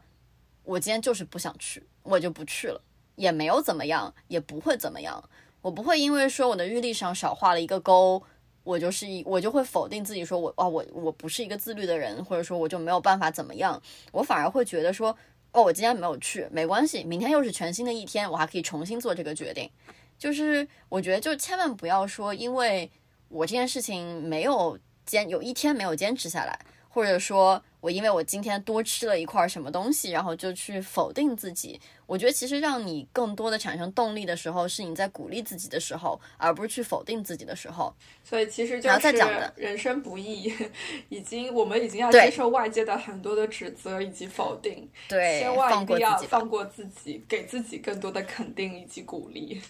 [0.65, 2.81] 我今天就是不想去，我就不去了，
[3.15, 5.23] 也没有怎么样，也不会怎么样。
[5.67, 8.23] 我不会因为说我的日历上少画了一个勾，
[8.63, 15.11] 我就是一我就会否定自己，说我哦我我不是一个自律的人，或者说我就没有办法怎么样，我反而会觉得说
[15.51, 19.69] 哦我今天没有去没关系，明天又是全新的一天，我还可以重新做这个决定。
[20.17, 22.89] 就是我觉得就千万不要说因为
[23.29, 26.57] 我这件事情没有坚有一天没有坚持下来，
[26.89, 27.61] 或者说。
[27.87, 31.81] 我因为我今天多吃了一块什么东西，然后就去否定自己。
[32.05, 37.95] 我觉得其实让你更多的产生动力的时候，是你在鼓励自己的时候，而不是去否定自己的时候。
[38.25, 39.13] 所以其实就是
[39.55, 40.53] 人生不易，
[41.11, 44.91] 已经我们已经要接受外界的很多的指责以及否定。
[45.09, 49.63] 对，千万一定要放过自己，给自己更多的肯定以及鼓励。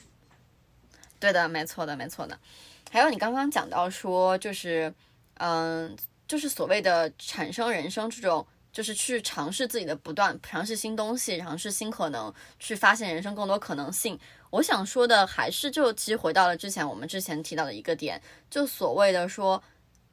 [1.21, 2.39] 对的，没错的，没错的。
[2.91, 4.91] 还有你刚刚讲到说，就是
[5.35, 5.95] 嗯。
[6.27, 14.19] 就是所谓的产生人生这种，就是去尝试自己的不断尝试新东西，尝试新可能，去发现人生更多可能性。
[14.51, 18.21] 我想说的还是，就其实回到了之前我们之前提到的一个点，
[18.51, 19.63] 就所谓的说，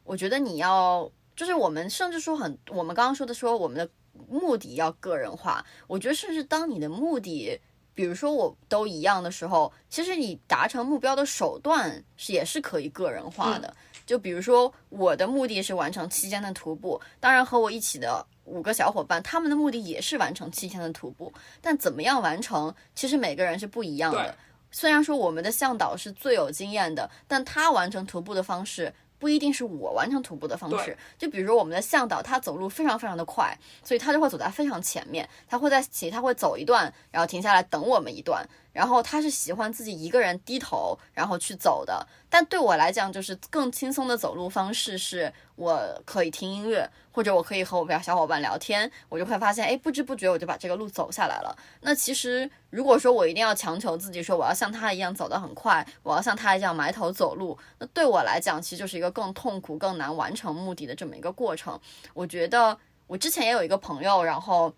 [0.04, 3.90] 我觉得你要，就是我们甚至说很，我们刚刚说的说我们的
[4.28, 5.66] 目的要个人化。
[5.88, 7.60] 我觉得甚至当你的目的，
[7.94, 13.76] 比如说我都一样的时候，其实你达成目标的手段是也是可以个人化的。
[14.06, 21.32] 就比如说，我的目的是完成七天的徒步，当然和我一起的五个小伙伴，他们的目的也是完成七天的徒步，
[21.62, 24.36] 但怎么样完成，其实每个人是不一样的。
[24.72, 28.94] 虽然说我们的向导是最有经验的，但他完成徒步的方式。
[29.20, 46.90] 不一定是我完成徒步的方式，就比如说我们的向导，他走路非常非常的快，所以他就会走在非常前面，他会在其他会走一段，然后停下来等我们一段，然后他是喜欢自己一个人低头然后去走的，但对我来讲，就是更轻松的走路方式是我可以听音乐。
[47.16, 51.56] 或者我可以和我小伙伴聊天，我就会发现，哎，不知不觉我就把这个路走下来了。
[51.82, 61.80] 那其实如果说我一定要强求自己说我要像他一样走得很快，我要像他一样埋头走路，那对我来讲，其实就是一个更痛苦、更难完成目的的这么一个过程。
[62.16, 64.74] 我觉得我之前也有一个朋友，然后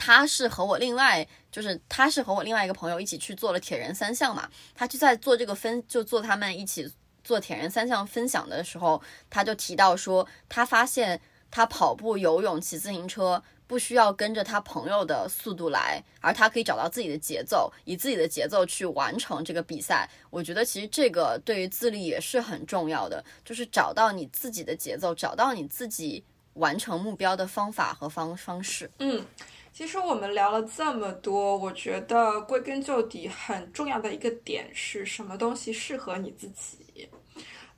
[0.00, 6.90] 他是和我另外就是他是和我另外一个朋友一起去做了铁人三项嘛，他就在做这个分就做他们一起
[7.22, 11.20] 做铁人三项分享的时候，他就提到说他发现。
[11.52, 20.08] 他跑步、游泳、骑自行车不需要跟着他朋友的速度来，而他可以找到自己的节奏，以自己的节奏去完成这个比赛。
[20.30, 26.22] 我觉得其实这个对于自律也是很重要的，就是找到你自己的节奏，找到你自己
[26.54, 28.88] 完成目标的方法和方方式。
[29.00, 29.26] 嗯，
[29.72, 36.78] 其实我们聊了这么多，我觉得归根究底很重要的一个点是什么东西适合你自己。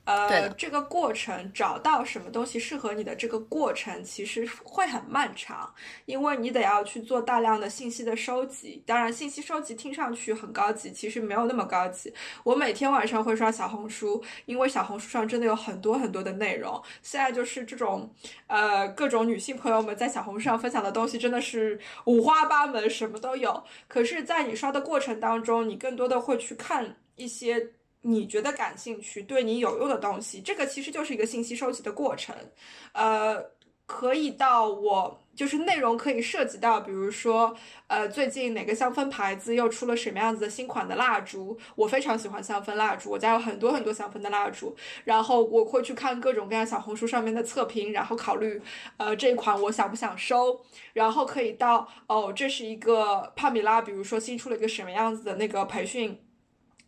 [0.05, 5.73] 呃，这个过程找到什么东西适合你的这个过程，其实会很漫长，
[6.05, 8.83] 因为你得要去做大量的信息的收集。
[8.85, 12.13] 当然，信息收集听上去很高级，其实没有那么高级。
[12.43, 16.81] 我每天晚上会刷小红书，因为小红书上真的有很多很多的内容。
[17.01, 18.13] 现在就是这种，
[18.47, 23.63] 呃，各种女性朋友们在小红书上分享的东西真的是五花八门，什么都有。
[23.87, 27.69] 可是，在你刷的过程当中，你更多的会去看一些。
[28.03, 32.35] 你觉得感兴趣、对你有用的东西，这个其实就是一个信息收集的过程。
[32.91, 33.41] 呃，
[33.85, 37.55] 可以到我就是内容可以涉及到，比如说，
[37.87, 41.57] 呃，最近哪个香氛牌子又出了什么样子的新款的蜡烛？
[41.75, 44.75] 我非常喜欢香氛蜡烛，我家有很多很多香氛的蜡烛。
[45.05, 48.61] 然后我会去看各种各样小红书上面的测评，然后考虑，
[48.97, 50.61] 呃，这一款我想不想收？
[50.93, 56.19] 然后可以到，哦，这是一个帕米拉，比如说新出了一个什么样子的那个培训。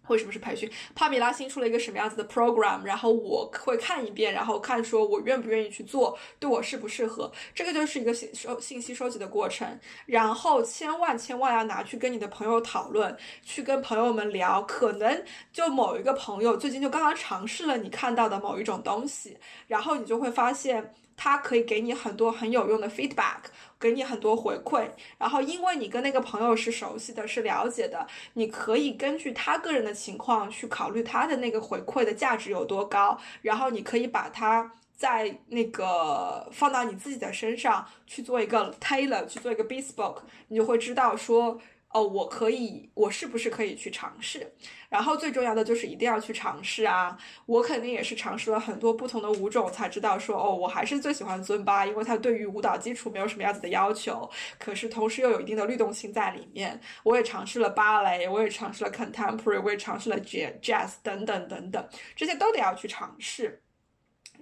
[0.07, 0.69] 为什么是培训？
[0.93, 2.83] 帕米拉新出了一个什么样子的 program？
[2.83, 7.31] 然后我会看一遍，然后看说我愿不愿意去做，对我适不适合。
[7.53, 9.79] 这个就是一个信收信息收集的过程。
[10.05, 14.61] 然后千万千万要拿去跟你的朋友讨论，去跟朋友们聊。
[14.63, 19.37] 可能就某一个朋友最近就刚刚尝试了你看到的某一种东西，
[19.67, 20.93] 然后你就会发现。
[21.17, 23.37] 他可以给你很多很有用的 feedback，
[23.79, 24.89] 给你很多回馈。
[25.17, 33.17] 然后，因为你跟那个朋友是熟悉的，是了解的，你可以根据他个人的情况去考虑他的那个回馈的价值有多高。
[33.41, 41.59] 然后，你可以把它在那个放到你自己的身上去做一个 tailor，去做一个 bespoke，你就会知道说。
[41.95, 44.53] 哦，我可以，我是不是可以去尝试？
[44.89, 47.17] 然后最重要的就是一定要去尝试啊！
[47.45, 54.29] 我肯定也是尝试了很多不同的舞种，才知道说，哦，我还是最喜欢尊巴，因为它对于舞蹈基础没有什么样子的要求，
[54.59, 56.77] 可是同时又有一定的律动性在里面。
[57.03, 63.61] 我也尝试了芭蕾，我也尝试了 contemporary，我也尝试了 jazz 等等等等，这些都得要去尝试，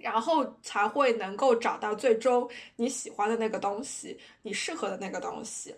[0.00, 5.72] 然后才会能够找到最终你喜欢的那个东西，你适合的那个东西。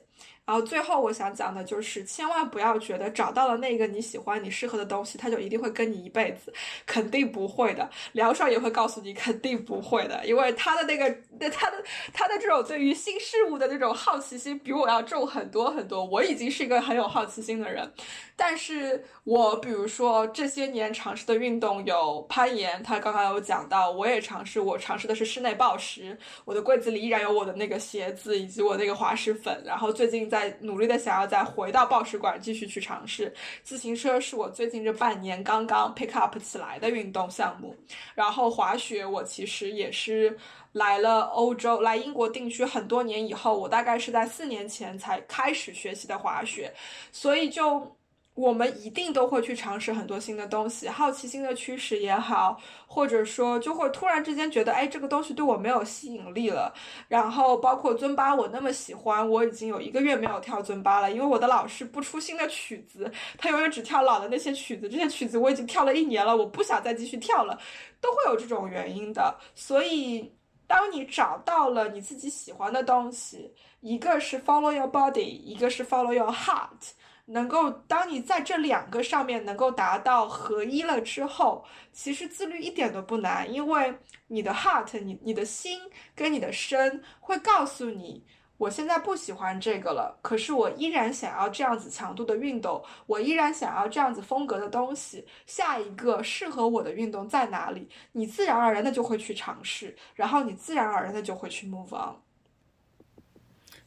[0.47, 6.55] 然后最后我想讲的就是，千万不要觉得找到了那个你喜欢、你适合的东西，它就一定会跟你一辈子，
[6.87, 7.91] 肯定不会的。
[8.13, 11.11] 梁爽也会告诉你，肯定不会的，因为他的那个、
[11.51, 16.05] 他的、他的这种对于新事物的这种好奇心，比我要重很多很多。
[16.05, 17.93] 我已经是一个很有好奇心的人，
[18.37, 30.36] 但是我比如说这些年尝试的运动有攀岩，他刚刚有讲到，我也尝试，我尝试的是室内暴食，我的柜子里依然有我的那个鞋子以及我那个滑石粉，然后最近在。
[30.37, 33.33] 在努力的想要再回到报时馆继续去尝试
[33.63, 37.75] 自行车，是我最近这半年刚刚 pick up 起来的运动项目。
[38.15, 40.37] 然后滑雪，我其实也是
[40.73, 46.75] 来了欧洲，来英国定居很多年以后，我大概是在四年前才开始学习的滑雪，
[47.11, 47.96] 所以就。
[48.37, 56.71] 我们一定都会去尝试很多新的东西，好奇心的驱使也好，或者说就会突然之间觉得，哎，这个东西对我没有吸引力了。
[57.09, 67.59] 然后包括尊巴，我那么喜欢，我已经有一个月没有跳尊巴了，因为我的老师不出新的曲子，他永远只跳老的那些曲子，这些曲子我已经跳了一年了，我不想再继续跳了，
[68.03, 69.35] 都会有这种原因的。
[69.55, 70.31] 所以，
[70.67, 76.93] 当你找到了你自己喜欢的东西，一个是 follow your body，一个是 follow your heart。
[77.29, 83.93] 能够，当你在这两个上面能够达到合一了之后，其实自律一点都不难，因为
[84.29, 85.81] 你的 heart，你你的心
[86.15, 88.25] 跟你的身会告诉你，
[88.59, 97.89] 我现在不喜欢这个了，可是我依然想要这样子强度的运动，我依然想要这样子风格的东西，下一个适合我的运动在哪里？
[98.13, 102.15] 你自然而然的就会去尝试，然后你自然而然的就会去 move on。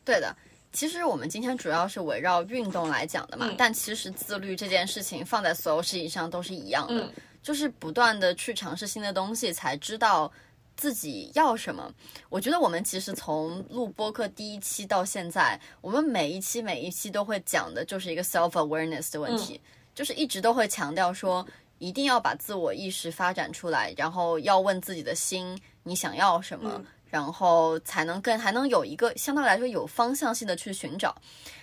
[0.03, 0.35] 对的。
[0.71, 7.11] 其实我们今天主要是围绕运动来讲的嘛，但其实自律这件事情放在所有事情上都是一样的，
[7.41, 10.31] 就是不断的去尝试新的东西，才知道
[10.77, 11.91] 自己要什么。
[12.29, 19.59] 我觉得我们其实从录播客第一期到现在，我们每一期每一期都会讲的就是一个 self awareness 的问题，
[19.95, 21.45] 就是一直都会强调说，
[21.79, 26.81] 一定要把自我意识发展出来，然后要问自己的心，你想要什么。
[27.09, 31.15] 然后才能更还能有一个相对来说有方向性的去寻找。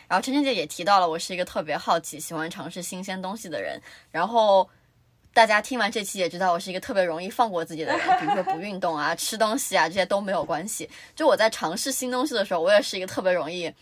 [0.08, 3.80] 然后晨晨姐也提到了，我是一个特别好奇、喜欢尝试新鲜东西的人。
[4.10, 4.68] 然后
[5.32, 8.20] 大家听完这期也知道，我是一个特别容易放过自己的人。
[8.20, 10.88] 比如说不运动啊、吃东西啊这些都没有关系。
[11.14, 13.72] 就我在尝试新东西的时候，我也是一个特别容易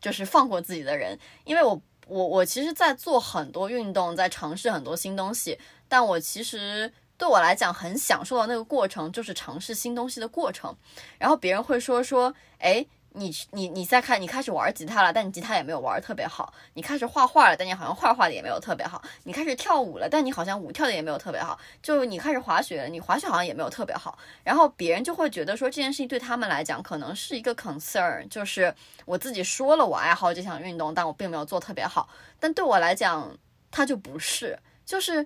[0.00, 1.18] 就是放过自己的人。
[1.44, 5.58] 因为我我我其实，在做很多运动，在尝试很多新东西，
[5.88, 6.92] 但我其实。
[7.16, 10.74] 对我来讲，很享受的那个过程就是尝试新东西的过程。
[11.18, 16.52] 然后别人会说说，哎，你你你在看，你开始玩吉他了，但你吉他也没有玩特别好。
[16.74, 19.00] 你开始画画了，但你好像画画的也没有特别好。
[19.22, 21.56] 你开始跳舞了，但你好像舞跳的也没有特别好。
[21.80, 24.18] 就你开始滑雪了，你滑雪好像也没有特别好。
[24.42, 32.08] 然后别人就会觉得说这件事情对他们来讲可能是一个 concern，就是我自己说了我爱好这项运动，但我并没有做特别好。
[32.40, 33.38] 但对我来讲，
[33.70, 35.24] 它就不是，就是。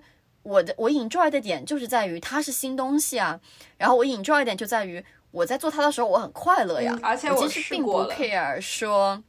[0.49, 3.39] 我的我 enjoy 的点就是在于它是新东西啊，
[3.77, 9.21] 然后我 enjoy 点就在于我在做它的时候我很快乐呀，而且我其实并不 care 说，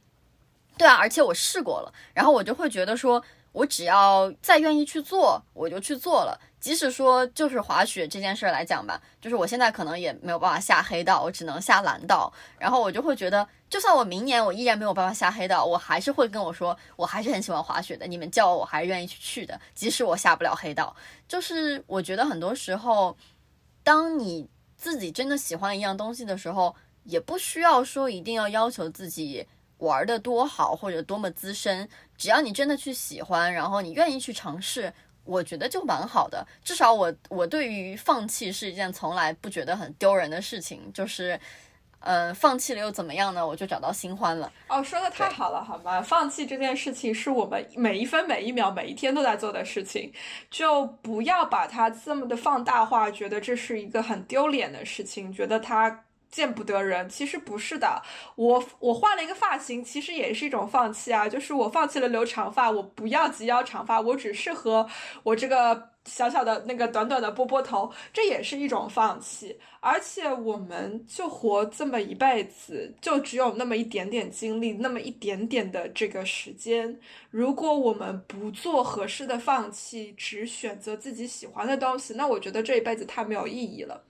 [0.77, 6.39] 对啊，而且我试过了，然后我就会觉得说我只要再愿意去做，我就去做了。
[6.61, 20.95] 即使说就是滑雪这件事来讲吧，就是我现在可能也没有办法下黑道，我只能下蓝道，然后我就会觉得，就算我明年我依然没有办法下黑道，我还是会跟我说，我还是很喜欢滑雪的，你们叫我，我还是愿意去去的，即使我下不了黑道。
[21.27, 23.17] 就是我觉得很多时候，
[23.81, 24.47] 当你
[24.77, 26.75] 自己真的喜欢一样东西的时候，
[27.05, 29.43] 也不需要说一定要要求自己
[29.79, 34.93] 玩的多好或者多么资深，只要你真的去喜欢，然后你愿意去尝试。
[35.23, 41.39] 我觉得就蛮好的，至少我我对于放弃是一件从来不觉得很丢人的事情，就是，
[41.99, 43.45] 呃，放弃了又怎么样呢？
[43.45, 44.51] 我就找到新欢了。
[44.67, 46.01] 哦，说的太好了，好吗？
[46.01, 50.11] 放弃这件事情是我们每一分每一秒每一天都在做的事情，
[50.49, 56.03] 就不要把它这么的放大化，觉得这是一个很丢脸的事情，觉得它。
[56.31, 58.01] 见不得人，其实不是的。
[58.35, 61.27] 我我换了一个发型，其实也是一种放弃啊。
[61.27, 64.87] 就是我放弃了留长发，我不要及腰长发，我只适合
[65.23, 69.59] 我这个小小的那个短短的波波头，这也是一种放弃。
[69.81, 76.99] 而且我们就活这么一辈子，就只有那么一点点精力，那么一点点的这个时间。
[77.31, 84.03] 如果我们不做合适的放弃，只选择自己喜欢的东西，那我觉得这一辈子太没有意义了。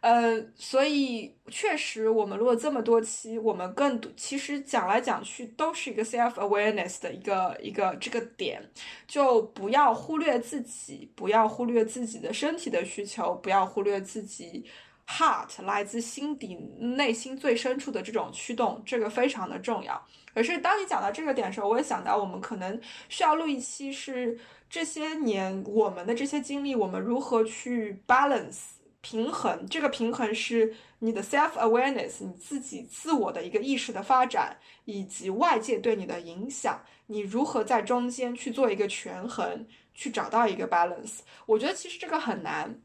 [0.00, 8.62] 呃，所以确实，我们录了这么多期，我们更多其实讲来讲去都是一个 self awareness 的一个一个这个点，
[9.06, 14.64] 就不要忽略自己，不要忽略自己的身体的需求，不要忽略自己
[15.06, 20.02] heart 来自心底内心最深处的这种驱动，这个非常的重要。
[20.32, 24.38] 可是当你讲到这个点的时候，我也想到我们可能需要录一期，是
[24.70, 28.79] 这些年我们的这些经历，我们如何去 balance。
[29.02, 41.20] 平衡，这个平衡是你的 self awareness，你自己自我的一个意识的发展，以及外界对你的影响，你如何在中间去做一个权衡，去找到一个 balance。
[41.46, 42.78] 我觉得其实这个很难，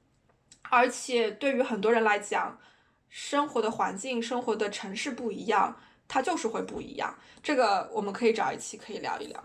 [0.70, 2.58] 而且对于很多人来讲，
[3.10, 5.78] 生活的环境、生活的城市不一样，
[6.08, 7.14] 它就是会不一样。
[7.44, 9.44] 这个我们可以找一期可以聊一聊。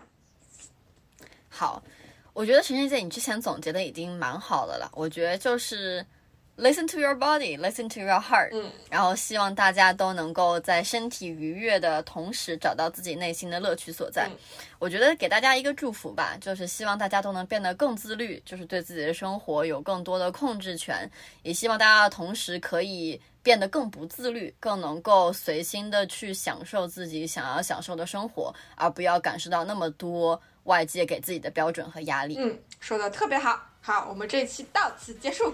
[1.49, 1.83] 好，
[2.31, 6.05] 我觉得陈晨姐你之前总结的已经蛮好的了，我觉得就是。
[6.57, 8.49] Listen to your body, listen to your heart。
[8.51, 14.29] 嗯，然后希望大家都能够在身体愉悦的同时，找到自己内心的乐趣所在。
[14.77, 21.09] 我觉得给大家一个祝福吧，就是希望大家都能变得更自律，就是对自己的生活有更多的控制权。
[21.41, 32.35] 也希望大家的同时可以变得更不自律，更能够随心的去享受自己想要享受的生活，而不要感受到那么多外界给自己的标准和压力。
[32.37, 33.67] 嗯，说的特别好。
[33.81, 35.51] 好，我们这一期到此结束。